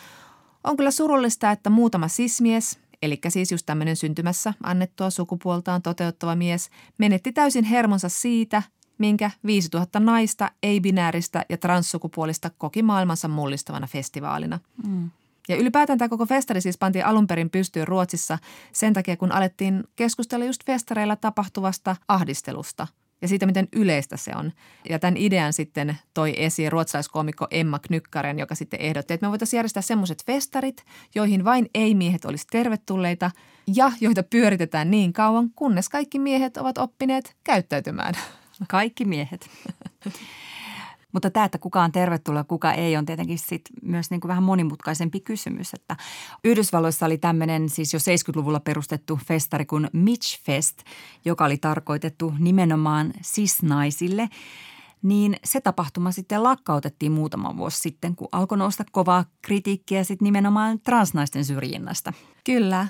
[0.64, 6.70] on kyllä surullista, että muutama sismies– eli siis just tämmöinen syntymässä annettua sukupuoltaan toteuttava mies,
[6.98, 8.62] menetti täysin hermonsa siitä,
[8.98, 14.59] minkä 5000 naista, ei-binääristä ja transsukupuolista koki maailmansa mullistavana festivaalina.
[14.86, 15.11] Mm.
[15.48, 18.38] Ja ylipäätään tämä koko festari siis pantiin alun perin pystyyn Ruotsissa
[18.72, 22.86] sen takia, kun alettiin keskustella just festareilla tapahtuvasta ahdistelusta–
[23.23, 24.53] ja siitä, miten yleistä se on.
[24.89, 29.59] Ja tämän idean sitten toi esiin ruotsalaiskomikko Emma Knykkaren, joka sitten ehdotti, että me voitaisiin
[29.59, 33.31] järjestää semmoiset festarit, joihin vain ei-miehet olisi tervetulleita
[33.75, 38.14] ja joita pyöritetään niin kauan, kunnes kaikki miehet ovat oppineet käyttäytymään.
[38.68, 39.51] Kaikki miehet.
[41.13, 44.29] Mutta tämä, että kuka on tervetullut ja kuka ei, on tietenkin sit myös niin kuin
[44.29, 45.75] vähän monimutkaisempi kysymys.
[45.75, 45.97] Että
[46.45, 50.79] Yhdysvalloissa oli tämmöinen siis jo 70-luvulla perustettu festari kuin Mitch Fest,
[51.25, 54.29] joka oli tarkoitettu nimenomaan cis-naisille–
[55.03, 60.81] niin se tapahtuma sitten lakkautettiin muutama vuosi sitten, kun alkoi nousta kovaa kritiikkiä sitten nimenomaan
[60.81, 62.13] transnaisten syrjinnästä.
[62.45, 62.89] Kyllä.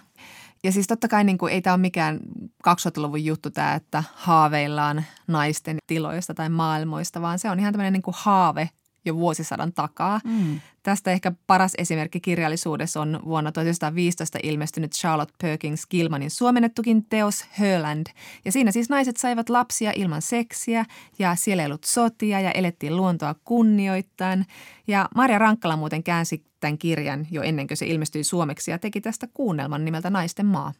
[0.65, 2.21] Ja siis totta kai niin kuin, ei tämä ole mikään
[2.69, 8.03] 2000-luvun juttu tämä, että haaveillaan naisten tiloista tai maailmoista, vaan se on ihan tämmöinen niin
[8.03, 8.71] kuin haave
[9.05, 10.21] jo vuosisadan takaa.
[10.25, 10.61] Mm.
[10.83, 18.07] Tästä ehkä paras esimerkki kirjallisuudessa on vuonna 1915 ilmestynyt Charlotte Perkins Gilmanin suomennettukin teos Herland.
[18.45, 20.85] Ja siinä siis naiset saivat lapsia ilman seksiä
[21.19, 24.47] ja siellä ei ollut sotia ja elettiin luontoa kunnioittain.
[24.87, 29.01] Ja Maria Rankkala muuten käänsi tämän kirjan jo ennen kuin se ilmestyi suomeksi ja teki
[29.01, 30.73] tästä kuunnelman nimeltä Naisten maa.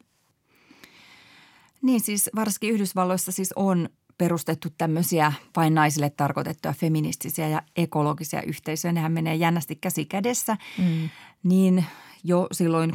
[1.83, 8.93] Niin siis varsinkin Yhdysvalloissa siis on perustettu tämmöisiä vain naisille tarkoitettuja feministisiä ja ekologisia yhteisöjä.
[8.93, 10.57] Nehän menee jännästi käsi kädessä.
[10.79, 11.09] Mm.
[11.43, 11.85] Niin
[12.25, 12.95] jo silloin 60-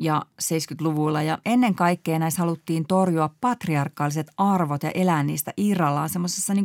[0.00, 1.22] ja 70-luvulla.
[1.22, 6.64] Ja ennen kaikkea näissä haluttiin torjua patriarkaaliset arvot ja elää niistä irrallaan semmoisessa niin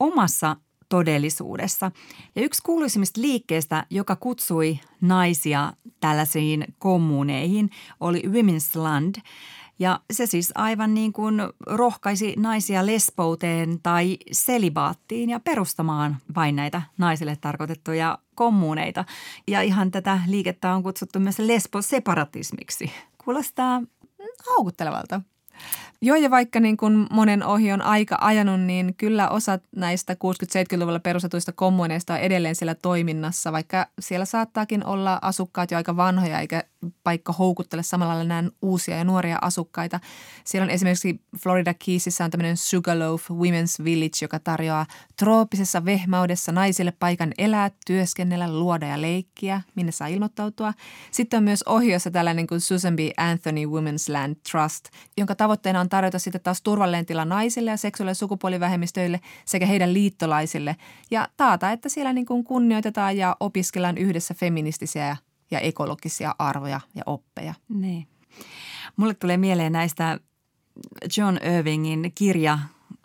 [0.00, 0.56] omassa
[0.94, 1.90] todellisuudessa.
[2.36, 7.70] Ja yksi kuuluisimmista liikkeistä, joka kutsui naisia tällaisiin kommuneihin,
[8.00, 9.14] oli Women's Land–
[9.78, 16.82] ja se siis aivan niin kuin rohkaisi naisia lesbouteen tai selibaattiin ja perustamaan vain näitä
[16.98, 19.04] naisille tarkoitettuja kommuneita.
[19.48, 22.90] Ja ihan tätä liikettä on kutsuttu myös lesboseparatismiksi.
[23.24, 23.82] Kuulostaa
[24.50, 25.20] haukuttelevalta.
[26.02, 31.00] Joo, ja vaikka niin kuin monen ohi on aika ajanut, niin kyllä osa näistä 60-70-luvulla
[31.00, 36.64] perustetuista kommuneista on edelleen siellä toiminnassa, vaikka siellä saattaakin olla asukkaat jo aika vanhoja, eikä
[37.04, 40.00] paikka houkuttele samalla lailla nämä uusia ja nuoria asukkaita.
[40.44, 44.86] Siellä on esimerkiksi Florida Keysissa on tämmöinen Sugarloaf Women's Village, joka tarjoaa
[45.18, 50.72] trooppisessa vehmaudessa naisille paikan elää, työskennellä, luoda ja leikkiä, minne saa ilmoittautua.
[51.10, 52.98] Sitten on myös ohiossa tällainen kuin Susan B.
[53.16, 54.84] Anthony Women's Land Trust,
[55.16, 59.92] jonka tavoitteena on tarjota sitten taas turvallinen tila naisille ja seksuaali- ja sukupuolivähemmistöille sekä heidän
[59.92, 60.76] liittolaisille
[61.10, 65.16] ja taata, että siellä niin kuin kunnioitetaan ja opiskellaan yhdessä feministisiä
[65.50, 67.54] ja ekologisia arvoja ja oppeja.
[67.68, 68.06] Niin.
[68.96, 70.18] Mulle tulee mieleen näistä
[71.16, 72.58] John Irvingin kirja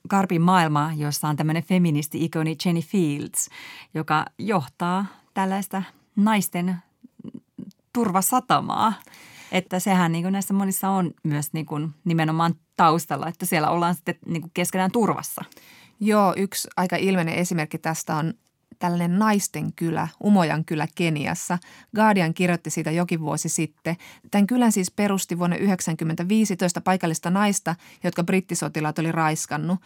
[0.08, 3.50] Karpin maailma, jossa on tämmöinen feministi-ikoni Jenny Fields,
[3.94, 5.84] joka johtaa tällaista
[6.16, 6.76] naisten
[7.94, 8.94] turvasatamaa.
[9.52, 13.96] Että sehän niin kuin näissä monissa on myös niin kuin nimenomaan taustalla, että siellä ollaan
[13.96, 15.46] sitten niin kuin keskenään turvassa.
[16.00, 18.34] Joo, yksi aika ilmeinen esimerkki tästä on
[18.80, 21.58] tällainen naisten kylä, Umojan kylä Keniassa.
[21.96, 23.98] Guardian kirjoitti siitä jokin vuosi sitten.
[24.32, 29.80] Tämän kylän siis perusti vuonna 1995 paikallista naista, jotka brittisotilaat oli raiskannut.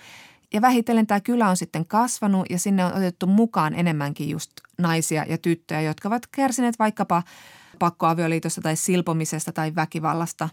[0.54, 5.26] Ja vähitellen tämä kylä on sitten kasvanut ja sinne on otettu mukaan enemmänkin just naisia
[5.30, 7.24] ja tyttöjä, jotka ovat kärsineet vaikkapa
[7.80, 10.50] pakkoavioliitosta tai silpomisesta tai väkivallasta.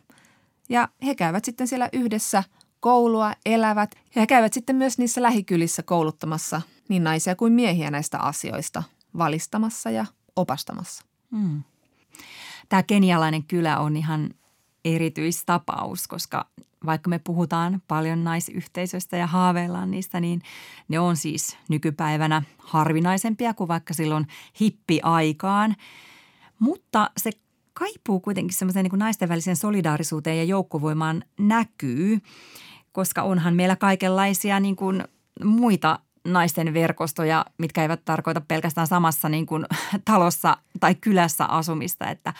[0.68, 2.44] Ja he käyvät sitten siellä yhdessä
[2.80, 8.18] koulua, elävät ja he käyvät sitten myös niissä lähikylissä kouluttamassa niin naisia kuin miehiä näistä
[8.18, 8.82] asioista,
[9.18, 10.06] valistamassa ja
[10.36, 11.04] opastamassa.
[11.30, 11.62] Hmm.
[12.68, 14.30] Tämä kenialainen kylä on ihan
[14.84, 16.46] erityistapaus, koska
[16.86, 20.42] vaikka me puhutaan paljon naisyhteisöistä ja haaveillaan niistä, niin
[20.88, 24.26] ne on siis nykypäivänä harvinaisempia kuin vaikka silloin
[24.60, 25.76] hippiaikaan.
[26.60, 27.30] Mutta se
[27.72, 32.18] kaipuu kuitenkin semmoiseen niin naisten väliseen solidaarisuuteen ja joukkovoimaan näkyy,
[32.92, 35.04] koska onhan meillä kaikenlaisia niin kuin
[35.44, 39.64] muita naisten verkostoja, mitkä eivät tarkoita pelkästään samassa niin kuin
[40.04, 42.34] talossa tai kylässä asumista, että,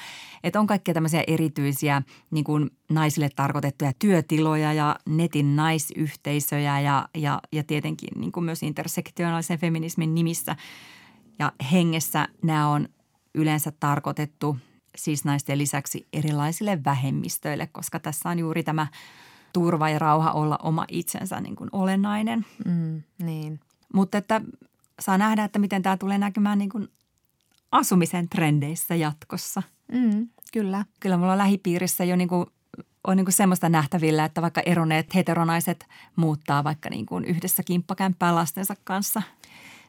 [0.45, 7.41] että on kaikkia tämmöisiä erityisiä niin kuin naisille tarkoitettuja työtiloja ja netin naisyhteisöjä ja, ja,
[7.53, 10.57] ja tietenkin niin kuin myös intersektionaalisen feminismin nimissä
[11.39, 12.29] ja hengessä.
[12.43, 12.89] Nämä on
[13.35, 14.57] yleensä tarkoitettu
[14.97, 18.87] siis naisten lisäksi erilaisille vähemmistöille, koska tässä on juuri tämä
[19.53, 22.47] turva ja rauha olla oma itsensä niin kuin olennainen.
[22.65, 23.61] Mm, niin.
[23.95, 24.41] Mutta että
[25.01, 26.89] saa nähdä, että miten tämä tulee näkymään niin kuin
[27.73, 29.63] asumisen trendeissä jatkossa.
[29.93, 30.85] Mm, kyllä.
[31.01, 32.47] Kyllä mulla on lähipiirissä jo niin kuin,
[33.05, 38.35] on niin kuin semmoista nähtävillä, että vaikka eroneet heteronaiset muuttaa vaikka niin kuin yhdessä kimppakämppää
[38.35, 39.23] lastensa kanssa.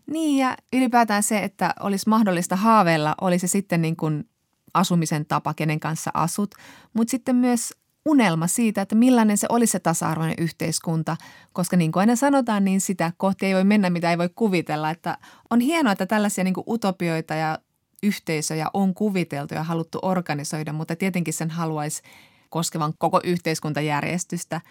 [0.07, 4.29] Niin ja ylipäätään se, että olisi mahdollista haaveilla, olisi sitten niin kuin
[4.73, 6.55] asumisen tapa, kenen kanssa asut,
[6.93, 7.73] mutta sitten myös
[8.05, 11.17] unelma siitä, että millainen se olisi se tasa-arvoinen yhteiskunta,
[11.53, 14.89] koska niin kuin aina sanotaan, niin sitä kohti ei voi mennä, mitä ei voi kuvitella.
[14.89, 15.17] Että
[15.49, 17.59] on hienoa, että tällaisia niin kuin utopioita ja
[18.03, 22.01] yhteisöjä on kuviteltu ja haluttu organisoida, mutta tietenkin sen haluaisi
[22.49, 24.61] koskevan koko yhteiskuntajärjestystä.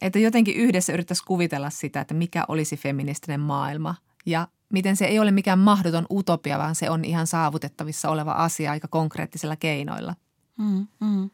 [0.00, 3.94] Että jotenkin yhdessä yrittäisi kuvitella sitä, että mikä olisi feministinen maailma
[4.26, 8.70] ja miten se ei ole mikään mahdoton utopia, vaan se on ihan saavutettavissa oleva asia
[8.70, 10.14] aika konkreettisilla keinoilla.
[10.58, 11.30] Mm, mm.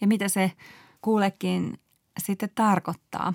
[0.00, 0.52] Ja mitä se
[1.00, 1.78] kuulekin
[2.18, 3.34] sitten tarkoittaa?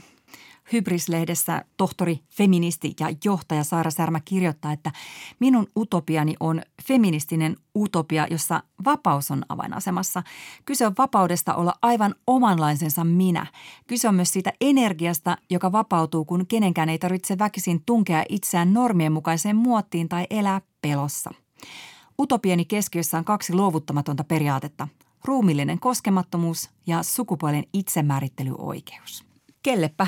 [0.73, 4.91] Hybrislehdessä tohtori, feministi ja johtaja Saara Särmä kirjoittaa, että
[5.39, 10.23] minun utopiani on feministinen utopia, jossa vapaus on avainasemassa.
[10.65, 13.45] Kyse on vapaudesta olla aivan omanlaisensa minä.
[13.87, 19.11] Kyse on myös siitä energiasta, joka vapautuu, kun kenenkään ei tarvitse väkisin tunkea itseään normien
[19.11, 21.31] mukaiseen muottiin tai elää pelossa.
[22.19, 24.87] Utopiani keskiössä on kaksi luovuttamatonta periaatetta.
[25.25, 29.25] Ruumillinen koskemattomuus ja sukupuolen itsemäärittelyoikeus.
[29.63, 30.07] Kellepä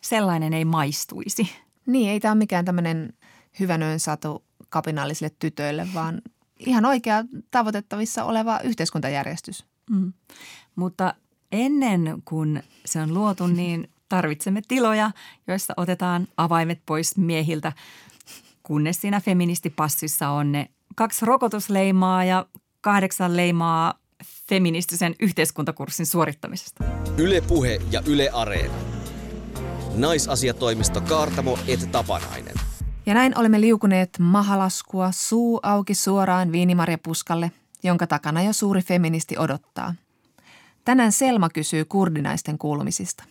[0.00, 1.50] sellainen ei maistuisi.
[1.86, 3.12] Niin, ei tämä ole mikään tämmöinen
[3.60, 6.22] hyvänöön saatu kapinallisille tytöille, vaan
[6.58, 9.64] ihan oikea tavoitettavissa oleva yhteiskuntajärjestys.
[9.90, 10.12] Mm.
[10.76, 11.14] Mutta
[11.52, 15.10] ennen kuin se on luotu, niin tarvitsemme tiloja,
[15.46, 17.72] joissa otetaan avaimet pois miehiltä,
[18.62, 22.46] kunnes siinä feministipassissa on ne kaksi rokotusleimaa ja
[22.80, 23.94] kahdeksan leimaa
[24.48, 26.84] feministisen yhteiskuntakurssin suorittamisesta.
[27.16, 28.89] Ylepuhe ja Yle Areena.
[29.94, 32.54] Naisasiatoimisto Kaartamo et Tapanainen.
[33.06, 39.94] Ja näin olemme liukuneet mahalaskua suu auki suoraan viinimarjapuskalle, jonka takana jo suuri feministi odottaa.
[40.84, 43.24] Tänään Selma kysyy kurdinaisten kuulumisista.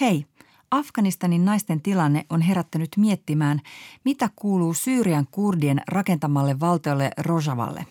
[0.00, 0.26] Hei,
[0.70, 3.60] Afganistanin naisten tilanne on herättänyt miettimään,
[4.04, 7.86] mitä kuuluu Syyrian kurdien rakentamalle valtiolle Rojavalle.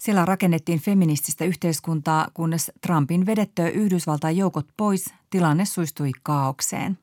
[0.00, 6.98] Siellä rakennettiin feminististä yhteiskuntaa, kunnes Trumpin vedettyä Yhdysvaltain joukot pois, tilanne suistui kaaukseen.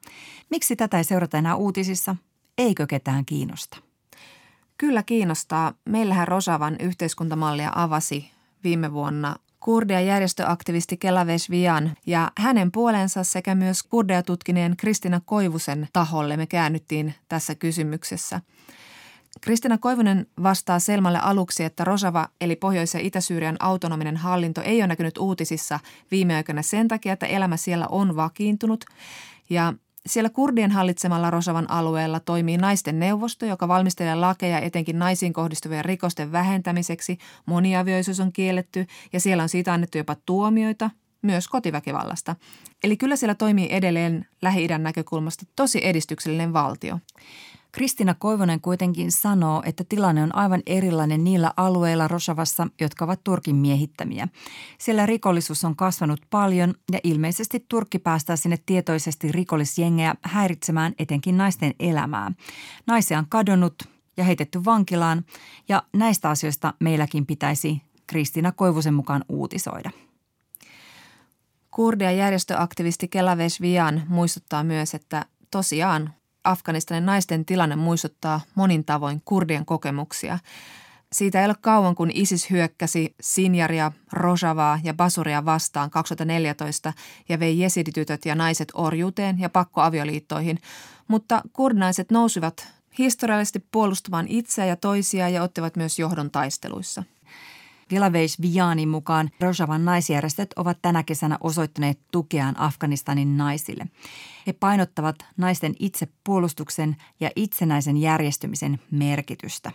[0.49, 2.15] Miksi tätä ei seurata enää uutisissa?
[2.57, 3.77] Eikö ketään kiinnosta?
[4.77, 5.73] Kyllä kiinnostaa.
[5.85, 8.31] Meillähän Rosavan yhteiskuntamallia avasi
[8.63, 15.87] viime vuonna kurdia järjestöaktivisti Kelaves Vian ja hänen puolensa sekä myös kurdia tutkineen Kristina Koivusen
[15.93, 18.41] taholle me käännyttiin tässä kysymyksessä.
[19.41, 24.87] Kristina Koivunen vastaa Selmalle aluksi, että Rosava eli Pohjois- ja Itä-Syyrian autonominen hallinto ei ole
[24.87, 25.79] näkynyt uutisissa
[26.11, 28.85] viime aikoina sen takia, että elämä siellä on vakiintunut.
[29.49, 29.73] Ja
[30.05, 36.31] siellä kurdien hallitsemalla Rosavan alueella toimii naisten neuvosto, joka valmistelee lakeja etenkin naisiin kohdistuvien rikosten
[36.31, 37.17] vähentämiseksi.
[37.45, 40.89] Moniavioisuus on kielletty ja siellä on siitä annettu jopa tuomioita,
[41.27, 42.35] myös kotiväkivallasta.
[42.83, 46.99] Eli kyllä siellä toimii edelleen Lähi-idän näkökulmasta tosi edistyksellinen valtio.
[47.71, 53.55] Kristina Koivonen kuitenkin sanoo, että tilanne on aivan erilainen niillä alueilla Rosavassa, jotka ovat Turkin
[53.55, 54.27] miehittämiä.
[54.77, 61.73] Siellä rikollisuus on kasvanut paljon ja ilmeisesti Turkki päästää sinne tietoisesti rikollisjengejä häiritsemään etenkin naisten
[61.79, 62.31] elämää.
[62.87, 63.75] Naisia on kadonnut
[64.17, 65.25] ja heitetty vankilaan
[65.69, 69.91] ja näistä asioista meilläkin pitäisi Kristina Koivusen mukaan uutisoida.
[71.77, 76.13] Kurdia järjestöaktivisti Kelavesh Vian muistuttaa myös, että tosiaan
[76.43, 80.39] Afganistanin naisten tilanne muistuttaa monin tavoin kurdien kokemuksia.
[81.11, 86.93] Siitä ei ole kauan, kun ISIS hyökkäsi Sinjaria, Rojavaa ja Basuria vastaan 2014
[87.29, 90.59] ja vei jesiditytöt ja naiset orjuuteen ja pakkoavioliittoihin,
[91.07, 92.67] mutta kurdinaiset nousivat
[92.97, 97.03] historiallisesti puolustamaan itseä ja toisia ja ottivat myös johdon taisteluissa–
[97.91, 103.85] Vilaveis Vianin mukaan Rojavan naisjärjestöt ovat tänä kesänä osoittaneet tukeaan Afganistanin naisille.
[104.47, 109.71] He painottavat naisten itsepuolustuksen ja itsenäisen järjestymisen merkitystä.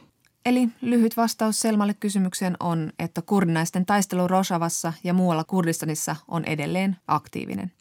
[0.46, 6.96] Eli lyhyt vastaus Selmalle kysymykseen on, että kurdinaisten taistelu Rojavassa ja muualla Kurdistanissa on edelleen
[7.06, 7.72] aktiivinen.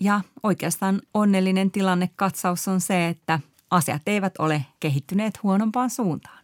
[0.00, 3.40] Ja oikeastaan onnellinen tilanne katsaus on se, että
[3.70, 6.41] asiat eivät ole kehittyneet huonompaan suuntaan.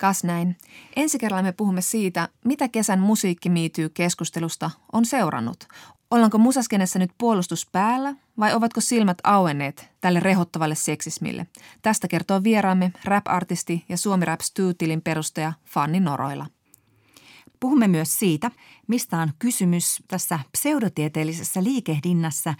[0.00, 0.56] Kas näin.
[0.96, 5.68] Ensi kerralla me puhumme siitä, mitä kesän musiikkimiityy keskustelusta on seurannut.
[6.10, 11.46] Ollaanko musaskenessä nyt puolustus päällä vai ovatko silmät auenneet tälle rehottavalle seksismille?
[11.82, 14.40] Tästä kertoo vieraamme rap-artisti ja Suomi Rap
[14.78, 16.46] tilin perustaja Fanni Noroila.
[17.60, 18.50] Puhumme myös siitä,
[18.86, 22.54] mistä on kysymys tässä pseudotieteellisessä liikehdinnässä,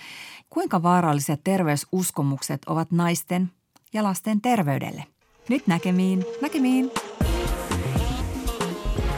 [0.50, 3.50] kuinka vaarallisia terveysuskomukset ovat naisten
[3.92, 5.04] ja lasten terveydelle.
[5.48, 6.24] Nyt näkemiin.
[6.42, 6.90] Näkemiin.